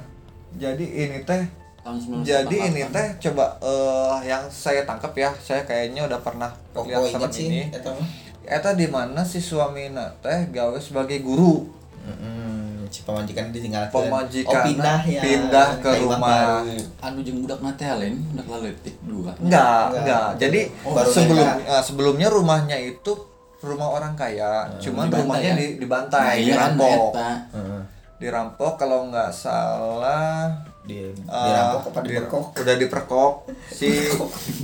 [0.55, 1.43] Jadi ini teh
[1.85, 6.49] tahun 1988 jadi ini teh coba eh yang saya tangkap ya saya kayaknya udah pernah
[6.49, 8.07] lihat Pokoknya film sih ini eta mah.
[8.43, 11.69] eta di mana si suamina teh gawe sebagai guru
[12.01, 13.97] Heeh, si pamajikan ditinggalkeun.
[14.05, 15.21] Pemajikan oh, pindah ya.
[15.21, 16.61] pindah ke Kayak rumah.
[17.01, 20.27] anu jeung budak teh lain budak laletik dua enggak Enggak.
[20.37, 23.13] jadi Oh, sebelum eh, sebelumnya rumahnya itu
[23.61, 25.55] rumah orang kaya cuman Dibantai rumahnya ya?
[25.55, 27.81] di, dibantai nah, iya kan dirampok eta Heeh.
[28.15, 30.53] dirampok kalau nggak salah
[30.85, 32.45] Di dirampok apa di- diperkok?
[32.61, 33.33] udah diperkok.
[33.73, 33.89] Si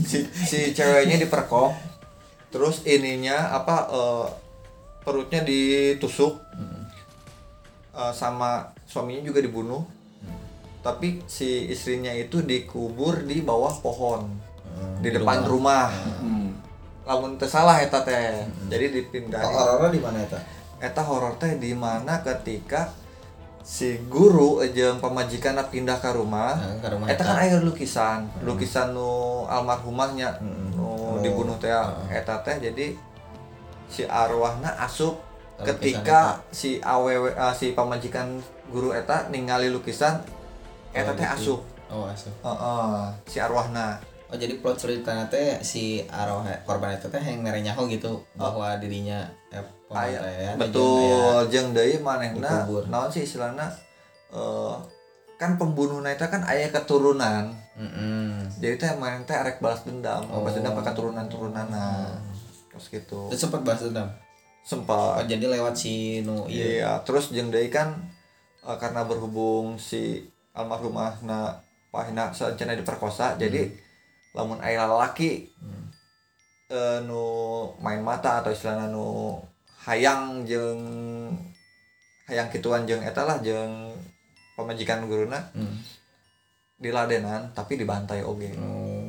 [0.10, 1.74] si si ceweknya diperkok.
[2.54, 4.28] Terus ininya apa eh,
[5.02, 6.38] perutnya ditusuk.
[7.92, 9.84] Eh, sama suaminya juga dibunuh.
[10.82, 14.50] Tapi si istrinya itu dikubur di bawah pohon.
[15.02, 16.50] Di, depan rumah, hmm.
[17.06, 18.50] lamun teu salah eta teh.
[18.66, 19.46] Jadi dipindahin.
[19.46, 20.42] Horornya di mana eta?
[20.82, 22.90] eta horor teh di mana ketika
[23.62, 26.58] si guru jeung pamajikan pindah ke rumah.
[26.58, 30.42] Nah, ke rumah eta kan aya lukisan lukisan nu almarhumahnya.
[30.42, 30.74] Hmm.
[30.76, 31.20] nu Oh.
[31.20, 31.70] dibunuh teh
[32.10, 32.96] eta teh jadi
[33.92, 35.20] si arwahna asup
[35.62, 38.42] ketika si awewe eh, si pamajikan
[38.74, 40.24] guru eta ningali lukisan
[40.96, 41.62] eta teh asup.
[41.92, 42.32] Oh, asup.
[42.42, 44.00] Heeh, si arwahna
[44.32, 49.28] Oh jadi plot ceritanya teh si Arrowhead korban itu teh yang nyaho gitu bahwa dirinya
[49.52, 49.60] eh,
[49.92, 52.88] Aya, pemataian, betul jeung deui manehna dikubur.
[52.88, 53.68] naon sih istilahna
[54.32, 54.76] eh
[55.36, 58.48] kan pembunuhna itu kan aya keturunan Mm-mm.
[58.56, 60.48] jadi teh main teh arek balas dendam Oh.
[60.48, 62.16] balas dendam ke keturunan turunanna
[62.72, 64.08] terus gitu Terus sempat bahas dendam.
[64.08, 64.16] Oh
[64.62, 66.66] sempat jadi lewat si nu iya.
[66.70, 67.98] iya terus jeung deui kan
[68.64, 70.24] eh, karena berhubung si
[70.56, 73.68] almarhumahna pahina serencana diperkosa jadi
[74.32, 75.52] lamun aya lalaki
[76.72, 77.24] eh, nu
[77.84, 79.36] main mata atau istilahnya nu
[79.84, 80.82] hayang jeung
[82.30, 83.92] hayang kituan jeung eta lah jeung
[84.56, 85.80] pemajikan guruna Hmm.
[86.82, 89.06] diladenan tapi dibantai oge Oh.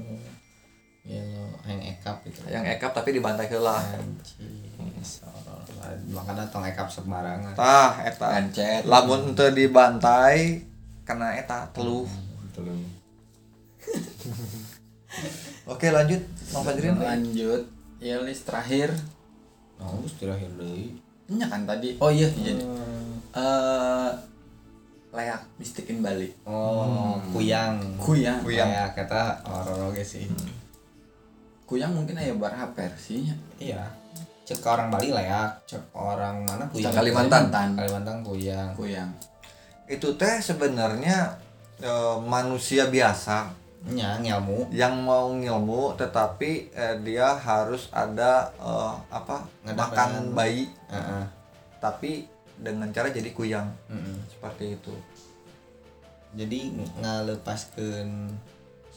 [1.02, 2.46] Iya lo yang ekap gitu.
[2.46, 3.74] yang ekap tapi dibantai heula.
[5.02, 5.66] Sorol.
[6.14, 7.58] Makanya tong ekap sembarangan.
[7.58, 8.38] tah eta
[8.86, 10.62] lamun teu dibantai
[11.02, 12.06] kena eta teluh
[12.46, 13.01] Betul.
[15.64, 17.62] Oke lanjut Mang Fajrin lanjut
[17.98, 18.90] ya list terakhir
[19.76, 20.94] Oh, terakhir deui.
[21.28, 22.62] nya kan tadi oh iya jadi
[23.32, 24.10] eh
[25.10, 27.76] layak mistikin balik Oh, kuyang.
[27.96, 28.64] kuyang Kuyang.
[28.64, 30.24] Kayak kata horor oge sih.
[31.64, 33.80] kuyang mungkin aya berapa versinya Iya.
[34.42, 36.90] Cek ke orang Bali lah ya, cek orang mana kuyang.
[36.90, 37.50] Kalimantan.
[37.72, 38.70] Kalimantan kuyang.
[38.72, 39.10] kuyang
[39.84, 41.36] itu teh sebenarnya
[41.78, 43.50] eh, manusia biasa
[43.84, 50.70] Nya ngilmu yang mau ngilmu tetapi eh, dia harus ada eh, apa Ngedak makan bayi
[50.86, 51.24] Heeh.
[51.78, 54.22] tapi dengan cara jadi kuyang Mm-mm.
[54.28, 54.94] seperti itu
[56.32, 58.30] Jadi ngalepaskeun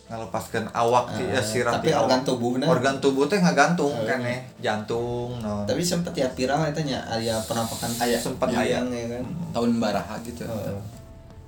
[0.06, 2.06] ngalepaskan awak ti- Eh, eh, sirah tapi ti awak.
[2.06, 4.06] organ tubuhna organ tubuh teh ngagantung Eh.
[4.06, 5.66] kan ya jantung no.
[5.66, 10.14] tapi sempet ya viral itu nya aya penampakan Aya, sempet kuyang ya kan tahun baraha
[10.22, 10.78] gitu Heeh.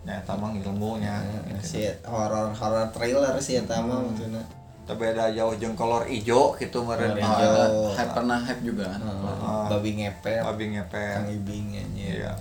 [0.07, 4.39] Ya tamang ilmunya Heeh, si horor horor trailer sih eta mah maksudna
[4.81, 7.91] tapi beda jauh jeung kolor ijo gitu meureun Kolor Oh, ada.
[7.93, 9.03] Hype pernah hype juga kan?
[9.03, 9.67] Heeh, Ah.
[9.67, 10.39] babi ngepet.
[10.41, 11.11] Babi ngepet.
[11.13, 12.31] Kang ibing nya Iya.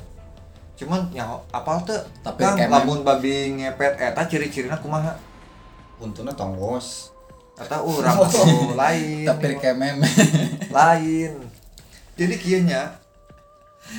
[0.77, 5.11] Cuman ya apal tuh Tapi kemem- lamun babi ngepet eta ciri-cirina kumaha?
[5.99, 7.11] untuna tonggos.
[7.59, 8.47] Eta urang tuh
[8.79, 9.27] lain.
[9.27, 10.07] tapi kayak meme
[10.79, 11.33] lain.
[12.15, 12.95] Jadi kieu nya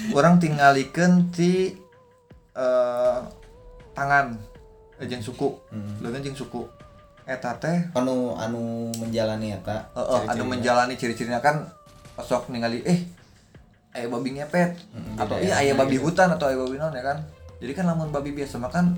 [0.09, 1.75] urang tingalikeun ti
[2.53, 3.17] eh
[3.97, 4.37] tangan
[5.01, 5.57] eh, jeung suku.
[5.73, 5.97] Hmm.
[6.05, 6.61] Leungeun jeung suku.
[7.25, 10.45] Eta teh anu anu menjalani eta heeh anu ciri-cirinya.
[10.47, 11.65] menjalani ciri-cirinya kan
[12.21, 13.03] sok ningali eh
[13.91, 16.05] aya babi ngepet Mm, atau iya aya daerahnya babi gitu.
[16.07, 17.17] hutan atau aya babi naon ya kan
[17.57, 18.93] jadi kan lamun babi biasa makan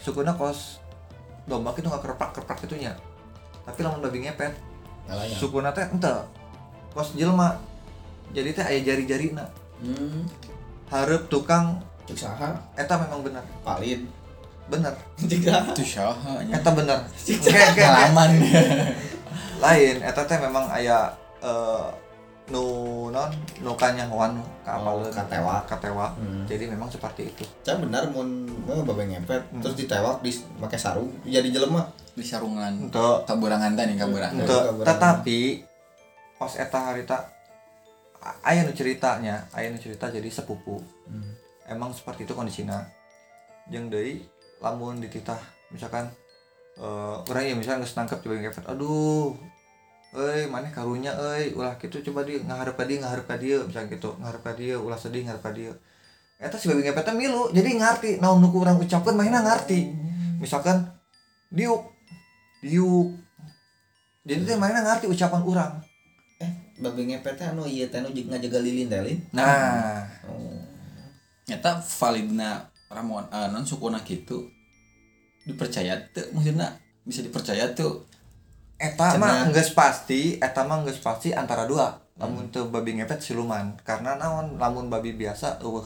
[0.00, 0.80] sukuna kos
[1.44, 2.92] domba itu nggak kerpak kerpak itunya
[3.68, 4.52] tapi lamun babi ngepet
[5.08, 5.38] Ngalayang.
[5.38, 6.14] sukuna teh ente
[6.90, 7.60] kos jelma
[8.32, 9.44] jadi teh aya jari-jari na
[9.84, 10.24] hmm
[10.90, 14.08] harap tukang cek saha eta memang bener palin
[14.70, 14.94] bener.
[15.30, 16.98] Jika itu syahanya eta bener.
[17.74, 18.30] Pengalaman
[19.64, 21.86] lain eta teh memang aya eh,
[22.48, 22.64] nu
[23.08, 23.30] non
[23.60, 25.66] nu kanyahoan nu Oh, katewa.
[25.66, 26.06] katewa.
[26.14, 26.46] Hmm.
[26.46, 27.42] jadi memang seperti itu.
[27.60, 29.58] Can benar mun mau babe ngepet Hmm.
[29.60, 31.90] terus ditewak di pakai sarung jadi jelema.
[32.10, 32.86] Di sarungan.
[32.86, 34.40] Untuk kaburangan tadi kaburangan.
[34.40, 35.66] Untuk tetapi
[36.36, 37.18] pas eta harita
[38.16, 40.78] a- aya nu ceritanya aya nu cerita jadi sepupu.
[41.04, 41.34] Hmm.
[41.66, 42.82] emang seperti itu kondisinya.
[43.66, 44.22] Jeung deui
[44.60, 45.40] lamun dititah
[45.72, 46.06] misalkan
[46.78, 49.34] eh urang ya misalkan geus nangkep coba ngepet aduh
[50.14, 51.54] euy maneh karunya euy.
[51.54, 54.10] Ulah kitu coba di ngaharep ka dieu ngaharep ka dieu misalkan gitu.
[54.18, 55.72] Ngaharep ka dieu ulah sedih ngaharep ka dieu.
[56.40, 59.92] Eta si babi ngepet teh milu jadi ngarti naon nu urang ucapkeun mahina ngarti
[60.40, 60.88] misalkan
[61.52, 61.84] diuk
[62.64, 63.12] diuk.
[64.24, 65.72] Jadi teh mainnya ngerti ucapan orang
[66.40, 69.18] eh babe ngepet teh anu ieu teh anu ngajaga lilin teh lin?
[69.36, 70.02] Nah.
[70.26, 70.58] Oh.
[71.46, 74.50] Nyata validna ramon uh, non sukuna gitu
[75.46, 76.68] dipercaya tuh maksudnya
[77.04, 78.04] bisa dipercaya tuh.
[78.80, 81.96] Eta mah geus pasti eta mah geus pasti antara dua.
[82.20, 83.76] Lamun teu babi ngepet siluman.
[83.80, 84.56] Karena naon?
[84.60, 85.84] Lamun babi biasa oh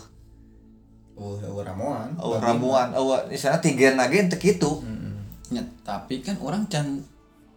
[1.19, 2.15] oh ramuan.
[2.19, 4.71] Babi ramuan eueuh misalnya tiga nage teu kitu.
[4.83, 4.91] Mah.
[4.91, 5.15] Mm-mm.
[5.55, 7.03] ya, tapi kan orang can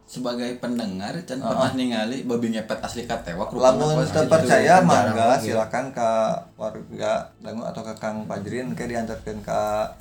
[0.07, 1.51] sebagai pendengar can Ah.
[1.51, 6.11] pernah ningali babi ngepet asli katewak lamun percaya mangga silakan ka
[6.55, 9.91] warga dangu atau ke Kang Pajrin ke diantarkeun ka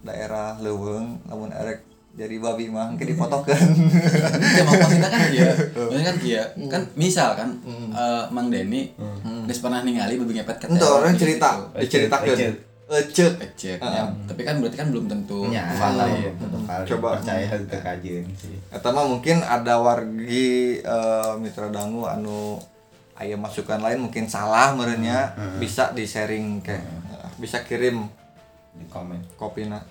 [0.00, 1.18] daerah Leuweung.
[1.26, 1.82] Lamun erek
[2.14, 3.58] jadi babi mah ke dipotokeun.
[4.56, 7.48] Ya, mak- maksudnya kan iya maksudnya kan iya kan misal kan
[7.90, 8.94] eh, Mang Denny
[9.44, 11.22] geus pernah ningali babi ngepet katewak Ente orang gitu.
[11.26, 12.38] cerita, diceritakeun.
[12.86, 13.34] Ecet.
[13.34, 13.34] Ecet.
[13.36, 13.98] Ecek, Heeh.
[13.98, 14.04] ya.
[14.24, 16.38] tapi kan berarti kan belum tentu nya valid.
[16.62, 16.86] valid.
[16.86, 17.18] Coba.
[17.18, 18.54] percaya teu kajeun sih.
[18.70, 22.62] Eta mah mungkin ada wargi eh, mitra dangu anu
[23.12, 26.78] aya masukan lain mungkin salah merenya bisa di sharing ke
[27.36, 28.06] bisa kirim.
[28.70, 29.18] Di komen.
[29.34, 29.82] Kopina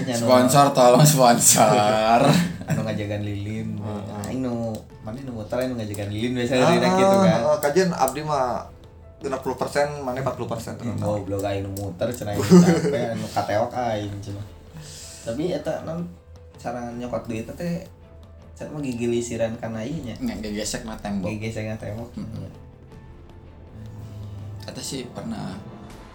[0.00, 1.68] Nya nu- sponsor tolong sponsor.
[2.70, 3.76] Anu ngajagan lilin.
[4.24, 4.72] Aing nu
[5.02, 7.40] mana nu muter nu ngajagan lilin biasanya dina gitu kan.
[7.44, 8.64] Ah, kajian abdi mah
[9.20, 10.96] 60% mana 40% terus.
[10.96, 14.46] goblok aing nu muter cenah aing capek anu kateok aing cenah
[15.28, 16.08] tapi eta non
[16.56, 17.84] cara nyokot duit teh
[18.56, 22.08] cara mah gigi lisiran kana ieu nya nggak gesek mah tembok gigi saya tembok
[24.64, 25.56] kata sih pernah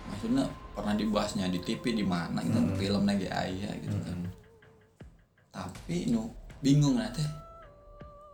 [0.09, 4.19] maksudnya pernah dibahasnya di TV di mana gitu film lagi ayah gitu kan.
[5.55, 6.27] Tapi nu
[6.59, 7.23] bingung nanti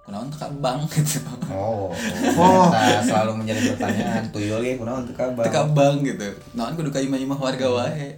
[0.01, 1.19] kenapa untuk bank gitu.
[1.53, 1.93] Oh.
[2.41, 2.67] Oh.
[2.73, 6.27] Eta selalu menjadi pertanyaan tuyul ge kunaon teu kabar Teka bank gitu.
[6.57, 8.17] Naon kudu ka imah-imah warga wae.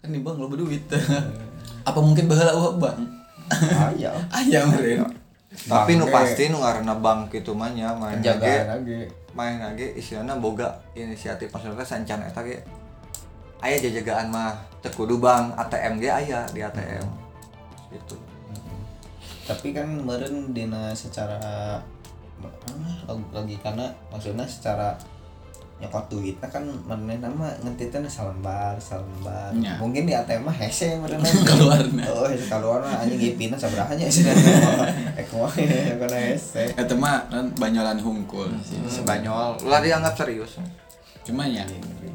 [0.00, 0.86] Kan di bank lo berduit.
[1.82, 2.98] Apa mungkin baheula eueuh bank
[3.52, 4.10] aya.
[4.36, 5.06] Aya meureun
[5.56, 9.08] Tapi nu pasti nu ngaranna bank kitu mah nya main lagi.
[9.36, 12.60] main lagi istilahnya boga inisiatif maksudnya sancan eta ge.
[13.62, 14.52] Aya jajagaan mah
[14.84, 17.06] teu kudu bank ATM ge aya di ATM
[17.94, 18.18] gitu
[19.46, 21.38] tapi kan meren dina secara
[23.08, 24.92] ah, lagi karena maksudnya secara
[25.76, 29.76] nyokot duit kan meren nama ngentitnya salembar salembar Nya.
[29.76, 31.20] mungkin di ATM mah hese meren
[31.52, 32.00] Keluarna.
[32.08, 34.24] oh hese keluar anjing gipina sabaraha nya sih.
[35.20, 35.52] Ek mah
[36.00, 36.64] kana hese?
[36.72, 38.48] Eta mah kan banyolan hungkul.
[38.64, 39.60] Sih Sebanyol.
[39.68, 40.56] Lah dianggap serius.
[41.28, 41.68] Cuma ya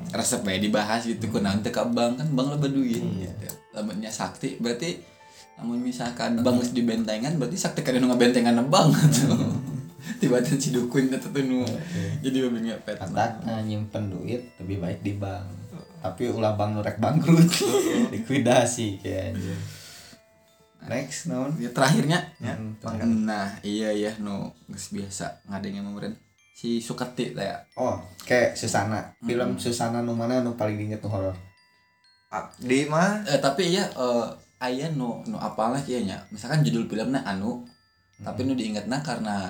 [0.09, 3.29] resep bae dibahas gitu kunaon teh ka bank kan bank lo berduit Iya.
[3.29, 3.45] gitu.
[3.77, 4.97] Lamunnya sakti berarti
[5.61, 9.37] namun misalkan bank geus dibentengan berarti sakti kada nu ngabentengan bank tuh
[10.21, 11.61] tiba-tiba si dukun eta tuh nu.
[12.21, 15.45] Jadi lebih ngepet kata nah, nyimpen duit lebih baik di bank.
[16.01, 17.49] Tapi ulah bank nu rek bangkrut.
[18.13, 19.61] Likuidasi kayak anjing.
[20.89, 21.53] Next naon?
[21.61, 22.33] Ya terakhirnya.
[22.41, 22.57] Ya.
[22.57, 26.17] Hmm, nah iya ya nu geus biasa ngadengin meureun.
[26.57, 27.61] Si Suketi teh ya.
[27.77, 29.13] Oh, kayak Susana.
[29.21, 31.37] Film Susana nu mana nu paling diinget nu horor?
[32.31, 33.27] abdi mah.
[33.27, 34.27] Eh, tapi ya eh
[34.61, 36.21] aya nu nu apalah kieu nya?
[36.29, 37.65] Misalkan judul filmnya anu
[38.21, 39.49] tapi nu diingetna karena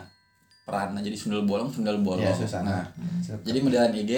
[0.64, 2.24] perannya jadi sundel bolong sundel bolong.
[2.24, 2.80] Ya, Susana.
[2.80, 2.86] nah
[3.44, 4.12] jadi modelan IG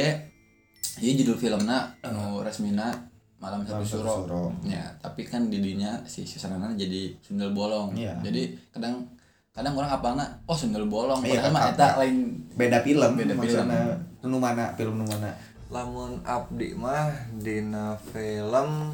[0.99, 2.93] ini judul filmnya anu resmina
[3.41, 4.23] malam satu suro.
[4.23, 4.43] Suro.
[4.63, 7.91] ya tapi kan di dinya si Susana jadi sundel bolong.
[7.91, 8.13] Iya.
[8.21, 9.01] jadi kadang
[9.49, 12.17] kadang orang apalna oh sundel bolong Iya, padahal mah apa- eta lain.
[12.53, 15.33] Beda film, Beda maksudna nu mana film nu mana?
[15.67, 18.93] lamun abdi mah dina film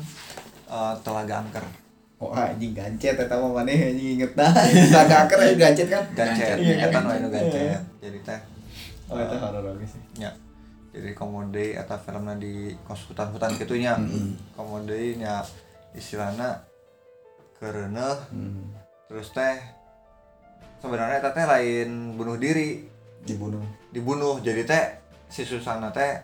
[0.66, 1.66] eh, Telaga Angker
[2.20, 4.52] Oh, anjing gancet eta mah maneh anjing inget dah.
[4.86, 6.04] Saga aker aja gancet kan?
[6.12, 7.02] gancet Iya, eta kan?
[7.02, 8.40] nu anu gancet jadi teh
[9.08, 10.02] Oh, itu horor oge sih.
[10.18, 10.30] nya
[10.90, 12.54] jadi komode eta filmnya di
[12.84, 13.96] kos hutan-hutan gitunya
[14.54, 15.42] komode nya
[15.92, 16.62] istilahna
[17.56, 18.18] kereneh
[19.06, 19.58] terus teh
[20.78, 22.86] sebenarnya eta teh lain bunuh diri
[23.20, 23.64] Dibunuh.
[23.90, 24.86] dibunuh jadi teh
[25.28, 26.20] si Susana teh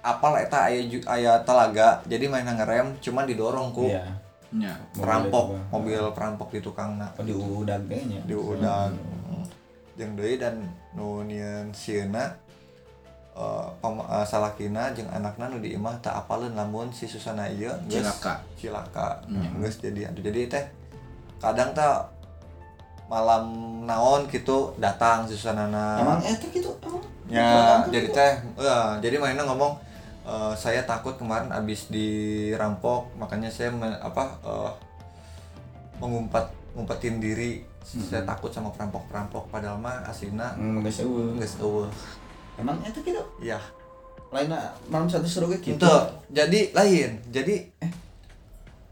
[0.00, 4.04] apal eta aya aya telaga jadi main ngerem cuman didorong ku Iya.
[4.52, 8.20] Nya perampok Mobil itu, mobil perampok di tukangna Oh, di udag teh nya.
[8.20, 8.92] di udang
[9.94, 10.58] jeung deui dan
[10.90, 12.24] nu nieun sieuna
[13.30, 17.78] eh, pam- eh, salakina jeung anakna nu di imah tak apaleun lamun si Susana geus
[17.86, 18.42] Cilaka.
[18.54, 19.54] cilaka Hmm.
[19.56, 20.64] geus jadi aduh jadi teh
[21.38, 21.86] kadang teh
[23.06, 23.44] malam
[23.84, 27.02] naon gitu datang si Susanana Emang eta gitu emang?
[27.28, 27.50] ya
[27.84, 29.78] jadi teh ya, jadi mainnya ngomong
[30.22, 34.72] eh, saya takut kemarin abis dirampok makanya saya me- apa eh,
[35.96, 41.34] mengumpat ngumpetin diri saya takut sama perampok-perampok padahal mah aslinya Hmm, geus eueuh.
[41.36, 41.90] geus eueuh
[42.54, 43.20] Emang eta gitu?
[43.40, 43.58] ya
[44.30, 45.74] Lainna malam satu seru gitu.
[45.74, 45.94] itu
[46.30, 47.92] jadi lain jadi eh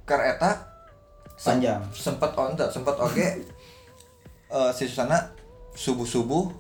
[0.03, 0.67] ker eta
[1.33, 1.79] sem- Panjang.
[1.89, 3.27] sempet on teu, sempet oke
[4.51, 5.31] eh, si Susana
[5.73, 6.51] subuh-subuh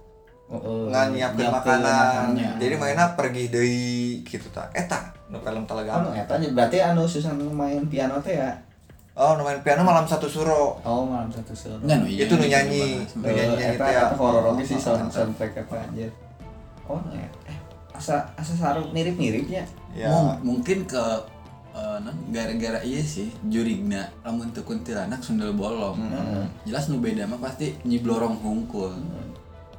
[0.48, 1.84] Nggak nyiapin Nyiapkeun makanan
[2.32, 2.50] makanannya.
[2.56, 3.84] jadi mainnya pergi deui
[4.22, 8.32] gitu ta eta nu film telaga Anu eta nya berarti anu Susan main piano teh
[8.34, 8.56] ya.
[9.12, 11.76] oh nu main piano malam satu suro Oh, malam satu seru.
[11.82, 12.96] Nya, nu iya, Itu nu nu nyanyi.
[12.96, 13.12] dibahas.
[13.12, 14.02] Nu nyanyi eta teh ya.
[14.06, 15.20] eta horor oge sih Oh, sound eta.
[15.20, 16.10] soundtrack apa anjir.
[16.86, 17.28] Oh, ya.
[17.44, 17.58] Eh,
[17.92, 19.68] asa asa saru mirip-miripnya.
[19.92, 21.04] ya Mung- mungkin ke
[21.74, 21.98] eh,
[22.30, 25.98] gara-gara iya sih jurigna lamun teu kuntilanak sundel bolong
[26.62, 28.96] jelas nu beda mah pasti nyiblorong hungkul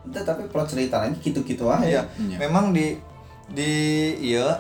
[0.01, 1.83] Itu tapi plot cerita lagi gitu-gitu aja.
[1.83, 2.37] iya Iya.
[2.39, 2.95] memang di
[3.47, 3.73] di
[4.23, 4.55] iya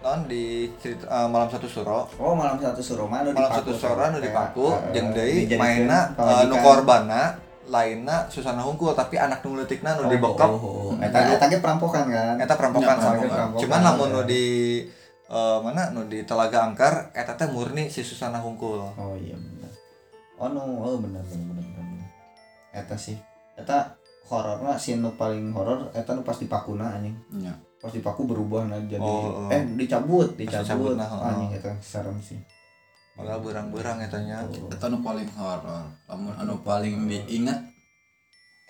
[0.00, 3.72] non di cerita eh, malam satu suro Oh, malam satu suruh anu malam dipaku satu
[3.74, 7.36] suro nu dipaku Kayak, jeung deui mainna eh, nu korbana
[7.66, 10.92] lainna Susana Hungkul tapi anak nu leutikna nu Oh, dibekap oh, oh.
[10.98, 12.34] Eta eta ge perampokan kan.
[12.34, 13.60] eta perampokan sama perampokan.
[13.60, 14.26] cuman lamun nu Ya.
[14.26, 14.44] di
[15.28, 19.68] eh, mana nu di Telaga Angkar eta teh murni si Susana Hungkul Oh iya benar.
[20.34, 22.08] Oh no, oh benar benar benar benar.
[22.72, 23.20] Eta sih.
[23.52, 23.92] Eta
[24.30, 27.18] hororna sih nu paling horor eta nu pas dipakuna anjing.
[27.34, 27.50] nya
[27.82, 29.52] pas dipaku berubah nah jadi Oh, oh.
[29.52, 31.26] eh dicabut dicabut, dicabut nah, oh.
[31.26, 32.38] anjing itu serem sih
[33.10, 34.40] Padahal berang-berang ya tanya.
[34.48, 34.70] Oh.
[34.70, 35.84] Itu anu paling horor.
[36.08, 37.58] Lamun anu paling diingat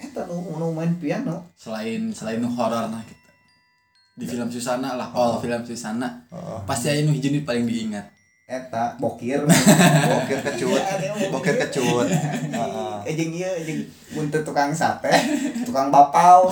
[0.00, 3.30] eta nu nu main piano selain selain nu horor nah kita
[4.16, 6.58] di film Susana lah oh film Susana Heeh.
[6.64, 8.08] pasti aya nu hiji nu paling diingat
[8.50, 10.82] eta bokir Bokir kecut,
[11.30, 12.06] bokir kecut.
[12.10, 12.94] Heeh.
[13.06, 13.80] eh jeung ieu jeung
[14.10, 15.14] buntut tukang sate
[15.66, 16.50] tukang bapau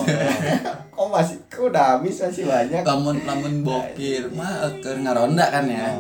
[0.95, 5.91] kok masih kok udah habis masih banyak lamun lamun bokir mah keur ngaronda kan ya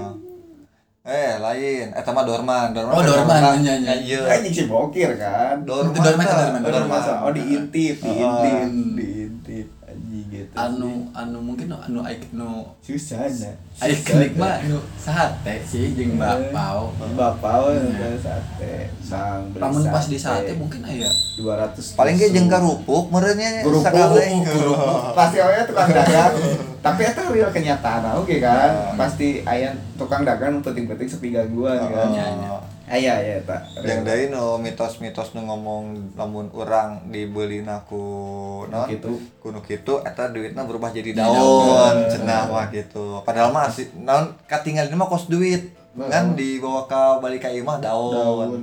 [1.08, 1.88] Eh, lain.
[1.96, 2.92] Eta mah Dorman, Dorman.
[2.92, 3.64] Oh, kan Dorman, Dorman.
[3.64, 3.94] iya, iya.
[3.96, 4.20] Iya.
[4.28, 5.96] anjing si bokir kan Dorman.
[5.96, 6.52] Dorman, tah.
[6.60, 9.07] Dorman, oh diintip diintip diintip anjing gitu
[10.58, 12.50] anu anu mungkin nu- anu anu nu
[12.82, 13.54] susah nah.
[13.78, 18.18] Ikonik mah nu sate sih jeung bapau bapau Iya.
[18.18, 18.90] sate
[19.54, 20.58] beli lamun pas di sate.
[20.58, 21.06] mungkin aya
[21.38, 24.26] 200 Paling ge jeung karupuk merenya Guru sakale.
[25.18, 26.34] pasti awalnya tukang dagang.
[26.78, 28.70] Tapi itu real kenyataan oke kan?
[28.70, 28.94] Ah.
[28.98, 32.10] pasti ayah tukang dagang penting-penting sepi gangguan kan
[32.88, 33.14] Iya, iya.
[33.14, 38.88] ayah ya tak Yang dari no mitos-mitos nu ngomong lamun urang dibelina ku non?
[38.88, 43.20] gitu kuno kitu eta duitna berubah jadi daun cenah mah gitu.
[43.28, 46.32] Padahal mah si naon katinggal ini mah kos duit kan?
[46.32, 48.12] Dibawa ke balik ka ieu mah daun.
[48.16, 48.62] daun.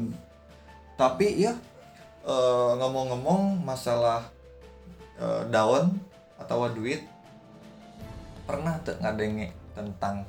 [0.98, 1.54] Tapi ya
[2.26, 4.26] ngomong-ngomong masalah
[5.22, 5.94] eh, daun
[6.42, 7.06] atau duit
[8.46, 10.26] pernah tuh ngadenge tentang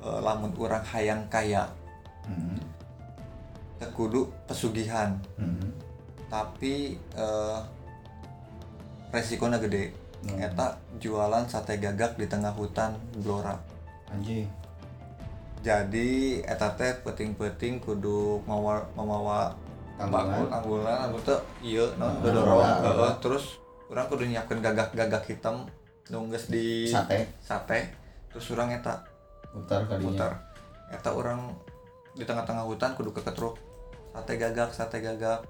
[0.00, 1.68] eh, lamun urang hayang kaya?
[2.24, 2.56] Hmm,
[3.92, 5.18] kudu pesugihan.
[5.36, 5.72] Hmm.
[6.24, 7.58] tapi eh,
[9.10, 9.94] resikonya gede.
[10.24, 10.40] Hmm.
[10.40, 13.54] eta jualan sate gagak di tengah hutan blora.
[14.08, 14.48] Anjing.
[15.60, 19.52] Jadi eta teh peting-peting kudu mawa memawa
[19.94, 20.26] Tanggungan.
[20.26, 22.60] bakul tanggulan anu teh ieu non Ah, dodorong.
[22.82, 23.44] Heeh, terus
[23.86, 25.64] urang kudu nyiapkeun gagak-gagak hitam
[26.10, 27.30] nu geus di sate.
[27.40, 27.94] sate.
[28.28, 29.04] Terus urang eta
[29.54, 30.04] putar kadinya.
[30.04, 30.32] putar.
[30.90, 31.52] Eta urang
[32.12, 33.54] di tengah-tengah hutan kudu keketruk
[34.14, 35.42] sate gagak sate gagak.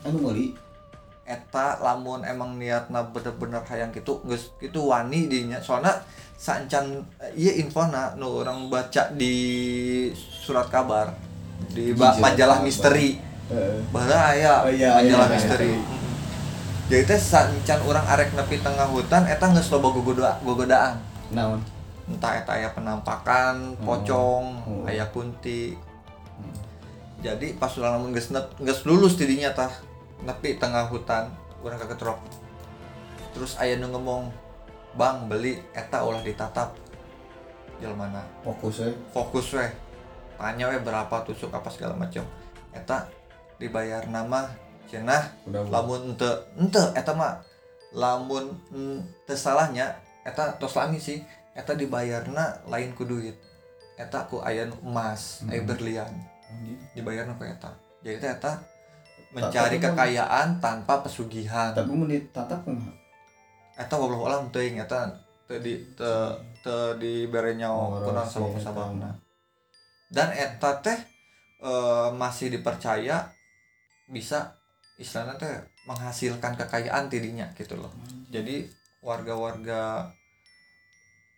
[0.00, 0.54] Anu meuli
[1.24, 5.58] eta lamun emang niatna bener-bener hayang gitu geus gitu wani dinya.
[5.58, 5.90] Soalnya
[6.36, 7.02] sancan
[7.32, 9.34] iya infona nu orang baca di
[10.14, 11.10] surat kabar
[11.68, 13.18] di ba- majalah misteri.
[13.90, 15.36] Bahwa aya Oh, iya, majalah iya, iya.
[15.36, 15.72] misteri.
[16.84, 21.00] jadi teh sancan orang arek nepi tengah hutan eta geus loba gogoda gogodaan.
[21.30, 21.60] Naon?
[22.04, 24.84] Entah eta aya penampakan pocong Oh.
[24.84, 25.72] aya kunti.
[25.72, 25.80] Hmm.
[27.24, 28.28] Jadi pas ulang lamun geus
[28.60, 29.72] geus lulus tidinya tah.
[30.20, 31.32] Nepi tengah hutan
[31.64, 32.20] urang kagetrok
[33.34, 34.28] terus aya nu ngomong
[34.94, 35.58] bang beli.
[35.72, 36.76] Eta ulah ditatap.
[37.80, 39.72] Jelmana fokus we fokus weh.
[40.36, 42.22] Tanya weh berapa tusuk apa segala macam.
[42.76, 43.08] Eta
[43.56, 44.52] dibayar nama
[44.86, 46.28] cenah lamun ente
[46.60, 47.40] ente eta mah
[47.96, 49.96] lamun ente salahnya
[50.28, 51.24] eta tos lami sih
[51.56, 53.34] eta dibayarna lain ku duit.
[53.96, 55.66] Eta ku aya nu emas Hmm.
[55.66, 56.33] berlian
[56.92, 57.70] dibayarna ku eta.
[58.04, 58.52] Jadi eta
[59.34, 61.74] mencari emang- kekayaan tanpa pesugihan.
[61.74, 63.04] Tapi mun ditatap kumaha
[63.74, 65.10] eta wallahu alam teuing eta
[66.64, 68.62] teu di nyawa Oh, kunaon rahasia sabab eta.
[68.64, 69.10] sababna
[70.08, 70.98] dan eta teh
[71.60, 73.26] eh, masih dipercaya
[74.06, 74.54] bisa
[74.96, 77.90] istilahnya teh menghasilkan kekayaan tidinya gitu loh.
[78.30, 78.64] Jadi
[79.04, 80.08] warga-warga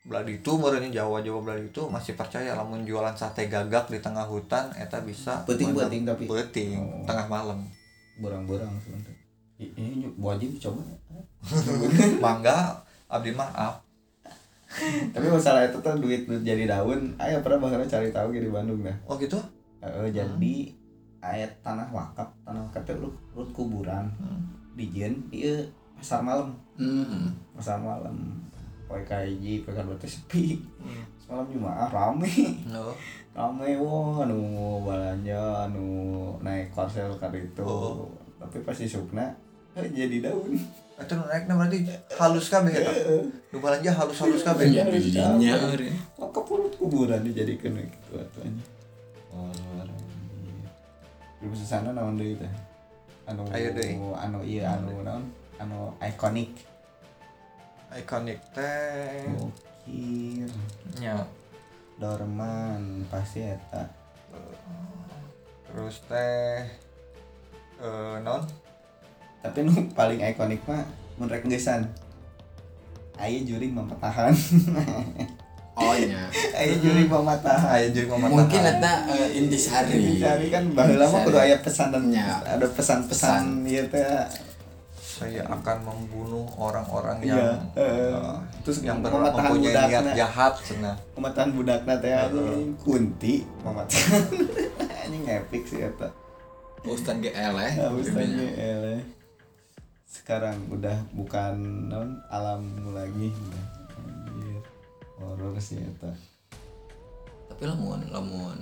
[0.07, 4.71] Beladi itu merenya Jawa-Jawa Beladi itu masih percaya lamun jualan sate gagak di tengah hutan
[4.79, 6.25] eta bisa Beuting-beuting tapi?
[6.31, 7.03] beuting Oh.
[7.03, 7.59] tengah malam.
[8.23, 9.11] Berang-berang sebentar.
[9.59, 10.85] Ini wajib coba
[12.25, 12.77] mangga
[13.09, 13.81] abdi maaf
[15.15, 18.83] tapi masalah itu tuh duit duit jadi daun ayo pernah bakal cari tahu di Bandung
[18.85, 18.93] dah.
[19.09, 19.39] Oh gitu?
[19.81, 20.55] Eh, jadi
[21.23, 24.11] ayat tanah wakaf tanah wakaf itu urut kuburan.
[24.21, 24.43] Hmm.
[24.77, 25.65] di jen iya
[25.97, 26.53] pasar malam.
[26.77, 27.33] Hmm.
[27.57, 28.37] pasar malam
[28.89, 31.03] kadua teh sepi Hmm.
[31.19, 32.31] semalam jumaah rame
[32.71, 32.95] no.
[33.35, 34.39] rame wah anu
[34.87, 35.87] balanja anu
[36.41, 38.07] naik korsel kali itu Oh.
[38.39, 39.35] tapi pas isukna
[39.75, 40.55] eh, jadi daun
[40.97, 41.85] Itu naiknya berarti
[42.17, 42.89] halus kabeh eta.
[43.53, 44.73] Nu balanja halus-halus kabeh.
[44.73, 45.93] Ya didinya eureun.
[46.17, 48.65] Maka perut kuburan dijadikan gitu atunya.
[49.29, 49.53] Oh.
[51.37, 52.49] Di sana naon deui teh?
[53.29, 53.45] Anu
[54.17, 55.29] anu iya anu naon?
[55.61, 56.57] Anu ikonik.
[57.97, 60.51] Ikonik teh Bokir.
[61.01, 61.17] nya.
[61.97, 63.89] Dorman pasti eta.
[65.67, 66.61] Terus teh
[67.77, 68.45] eh non
[69.41, 70.85] Tapi nu paling ikonik mah
[71.17, 71.89] mun rek geussan.
[73.17, 74.33] Aya juring mematahan.
[75.77, 76.25] Oh iya.
[76.57, 77.69] Aya juring mematahan.
[77.69, 80.17] aya jeung ngomong Mungkin eta eh, intisari.
[80.17, 82.41] Cari kan baheula mah kudu aya pesan dan Ya.
[82.41, 84.25] ada pesan-pesan ieu teh.
[85.17, 90.93] Saya akan membunuh orang-orang Iya, yang eh, eh, terus yang ber- mempunyai niat jahat cenah
[91.13, 92.77] pematahan budakna teh anjing.
[92.77, 94.23] Kunti pematahan.
[95.03, 96.13] Anjing epic sih eta.
[96.83, 98.97] Ustad GL ya Nah, Ustaznya ele.
[100.07, 101.55] sekarang udah bukan
[101.87, 103.33] non alam lagi.
[103.33, 103.65] Udah
[103.97, 104.61] anjir.
[105.17, 106.13] Horor sih eta.
[107.47, 108.59] Tapi lamun lamun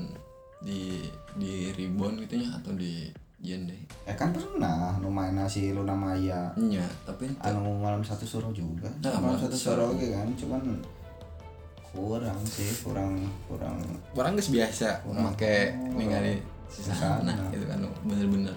[0.60, 1.02] di
[1.34, 3.10] di ribon gitunya atau di
[3.44, 3.76] jen deh
[4.08, 6.48] ya kan pernah nu main si Luna Maya.
[6.56, 8.88] Nya tapi ente- anu malam satu suruh juga.
[9.04, 9.92] Nah, malam satu suruh.
[9.92, 10.62] suruh oke kan cuman
[11.94, 13.76] kurang sih kurang kurang.
[14.16, 16.40] Orang geus biasa make ningali
[16.72, 17.32] sisa Sisana.
[17.52, 18.56] gitu kan bener-bener.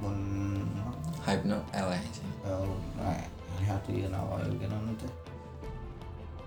[0.00, 0.18] Mun
[1.24, 2.24] hype no eleh sih.
[2.44, 3.20] Eh, nah
[3.60, 4.64] lihat di awal gitu
[5.00, 5.12] teh.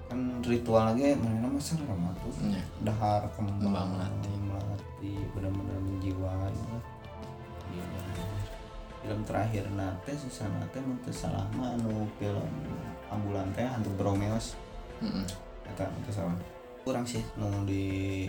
[0.10, 2.34] Kan ritual lagi mana mah serem atuh.
[2.46, 4.34] Nya dahar kembang melati.
[4.42, 6.54] melati benar-benar menjiwai.
[9.10, 12.46] Film terakhir nate sisa nate mun salah mah anu film
[13.10, 14.54] ambulan teh hantu bromeos.
[15.02, 15.26] Heeh.
[15.66, 16.38] eta teu salah
[16.86, 18.26] kurang sih nu di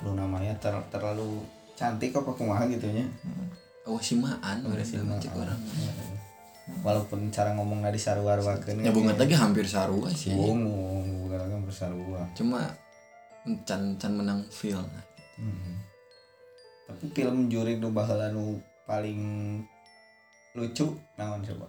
[0.00, 1.44] Luna Maya ter- terlalu
[1.76, 3.04] cantik kok kumaha gitu nya.
[3.84, 5.44] Oh si maan berarti Si cek Maan.
[5.44, 5.60] orang
[6.80, 10.32] walaupun cara ngomongnya di sarua-ruakeun ya bunga lagi hampir sarua sih.
[10.32, 12.64] Bungung bukan lagi bersarua cuma
[13.68, 14.88] can can menang film.
[15.36, 15.76] Hmm.
[16.88, 18.56] Tapi film juri nu baheula nu
[18.88, 19.20] paling
[20.54, 20.86] lucu
[21.18, 21.66] naon coba?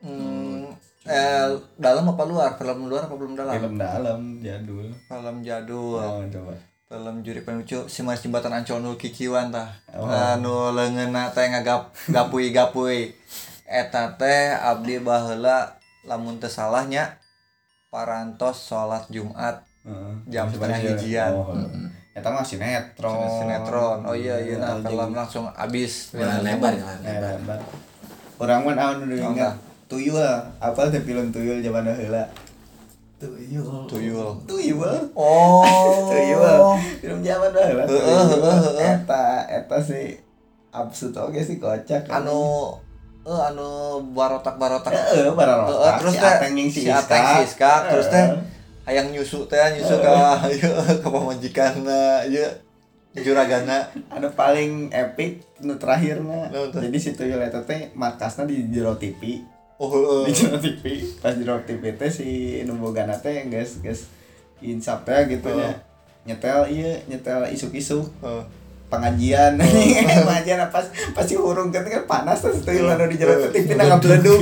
[0.00, 0.72] Hmm,
[1.04, 2.56] eh, dalam apa luar?
[2.56, 3.52] Film luar apa belum dalam?
[3.52, 4.88] Film dalam jadul.
[5.08, 6.00] Film jadul.
[6.00, 6.52] Naon coba?
[6.86, 9.76] Film juri paling lucu si Mas Jembatan Ancol nu kikiwan tah.
[9.92, 10.08] Oh.
[10.08, 13.12] Anu leungeunna teh ngagap gapui-gapui.
[13.66, 15.76] Eta teh abdi baheula
[16.06, 17.18] lamun teu salahnya
[17.90, 20.14] parantos salat Jumat Heeh.
[20.30, 21.30] Jam setengah hijian.
[21.34, 21.54] Oh.
[22.16, 23.28] Eta mah sinetron.
[23.28, 23.98] sinetron.
[24.08, 24.96] Oh iya iya nah Anjing.
[24.96, 26.16] film langsung abis.
[26.16, 27.60] Jalan lebar Eh, lebar.
[28.40, 29.52] Orang mah naon nu ingat?
[29.84, 30.16] Tuyul.
[30.56, 32.24] Apa teh film Tuyul zaman heula?
[33.20, 33.84] Tuyul.
[33.84, 34.28] Tuyul.
[34.48, 34.92] Tuyul.
[35.12, 35.60] Oh.
[36.12, 36.56] Tuyul.
[37.04, 37.84] Film zaman heula.
[37.84, 38.92] Heeh, heeh, heeh.
[39.04, 40.16] Eta eta sih
[40.72, 42.08] absurd oge sih kocak.
[42.08, 42.72] Anu
[43.28, 44.88] eh anu barotak-barotak.
[44.88, 46.36] Heeh, barang Heeh, terus teh
[46.72, 48.55] si si Ateng si Iska terus teh
[48.86, 50.14] hayang nyusu teh nyusu ka
[50.54, 50.70] ieu
[51.02, 52.46] ka pamajikanna ieu
[53.16, 53.88] juragana.
[54.12, 56.84] Anu paling epic nu terakhirna Naon tuh?
[56.84, 59.40] jadi si tuyul eta teh markasna di jero TV
[59.80, 64.08] oh di jero TV pas jero TV teh si nu bogana teh geus geus
[64.60, 65.72] insap teh gitu Oh.
[66.26, 68.10] nyetel iya nyetel isuk-isuk.
[68.86, 69.58] Pengajian.
[70.26, 73.50] Pengajian pas pas si hurung kan kan panas terus tuyul anu di jero Oh.
[73.50, 74.40] TV na ngabledug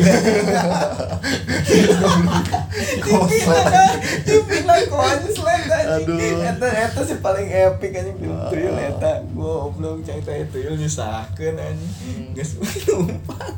[3.04, 3.84] TV na
[4.24, 6.18] TV na konslet Aduh.
[6.44, 9.24] eta eta sih paling epic anjing film tuyul eta.
[9.32, 12.36] Goblok cerita tuyul nyusahkeun anjing.
[12.36, 12.56] Geus
[12.88, 13.56] numpang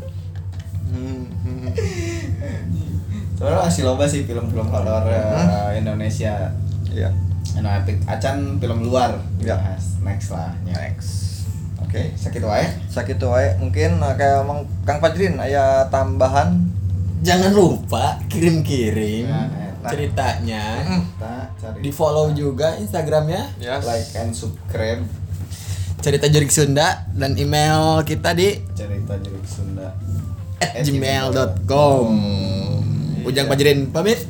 [3.36, 6.56] soalnya masih loba sih film-film horor eh, Indonesia.
[6.88, 7.12] Iya.
[7.54, 8.02] Anu epic.
[8.10, 9.22] Acan film luar.
[9.38, 9.54] Ya.
[9.54, 10.74] bahas next lah nya.
[10.74, 11.46] Next.
[11.78, 12.66] oke sakit wae.
[12.90, 16.66] Sakit wae mungkin nah, kayak emang Kang Fajrin aya tambahan?
[17.22, 19.88] Jangan lupa kirim-kirim Nah, eta.
[19.88, 21.78] ceritanya kita cari.
[21.80, 23.56] Di follow juga instagramnya.
[23.56, 23.82] Yes.
[23.86, 25.00] like and subscribe.
[26.04, 29.90] Cerita jurik Sunda dan email kita di cerita jeruk Sunda
[30.60, 32.08] at gmail.com
[33.26, 34.22] Ujang Pajirin pamit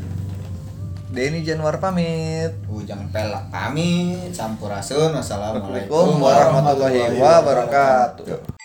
[1.17, 2.53] Denny Januar pamit.
[2.69, 8.56] Ujang pelak pamit sampurasun wassalamualaikum Assalamualaikum warahmatullahi wabarakatuh.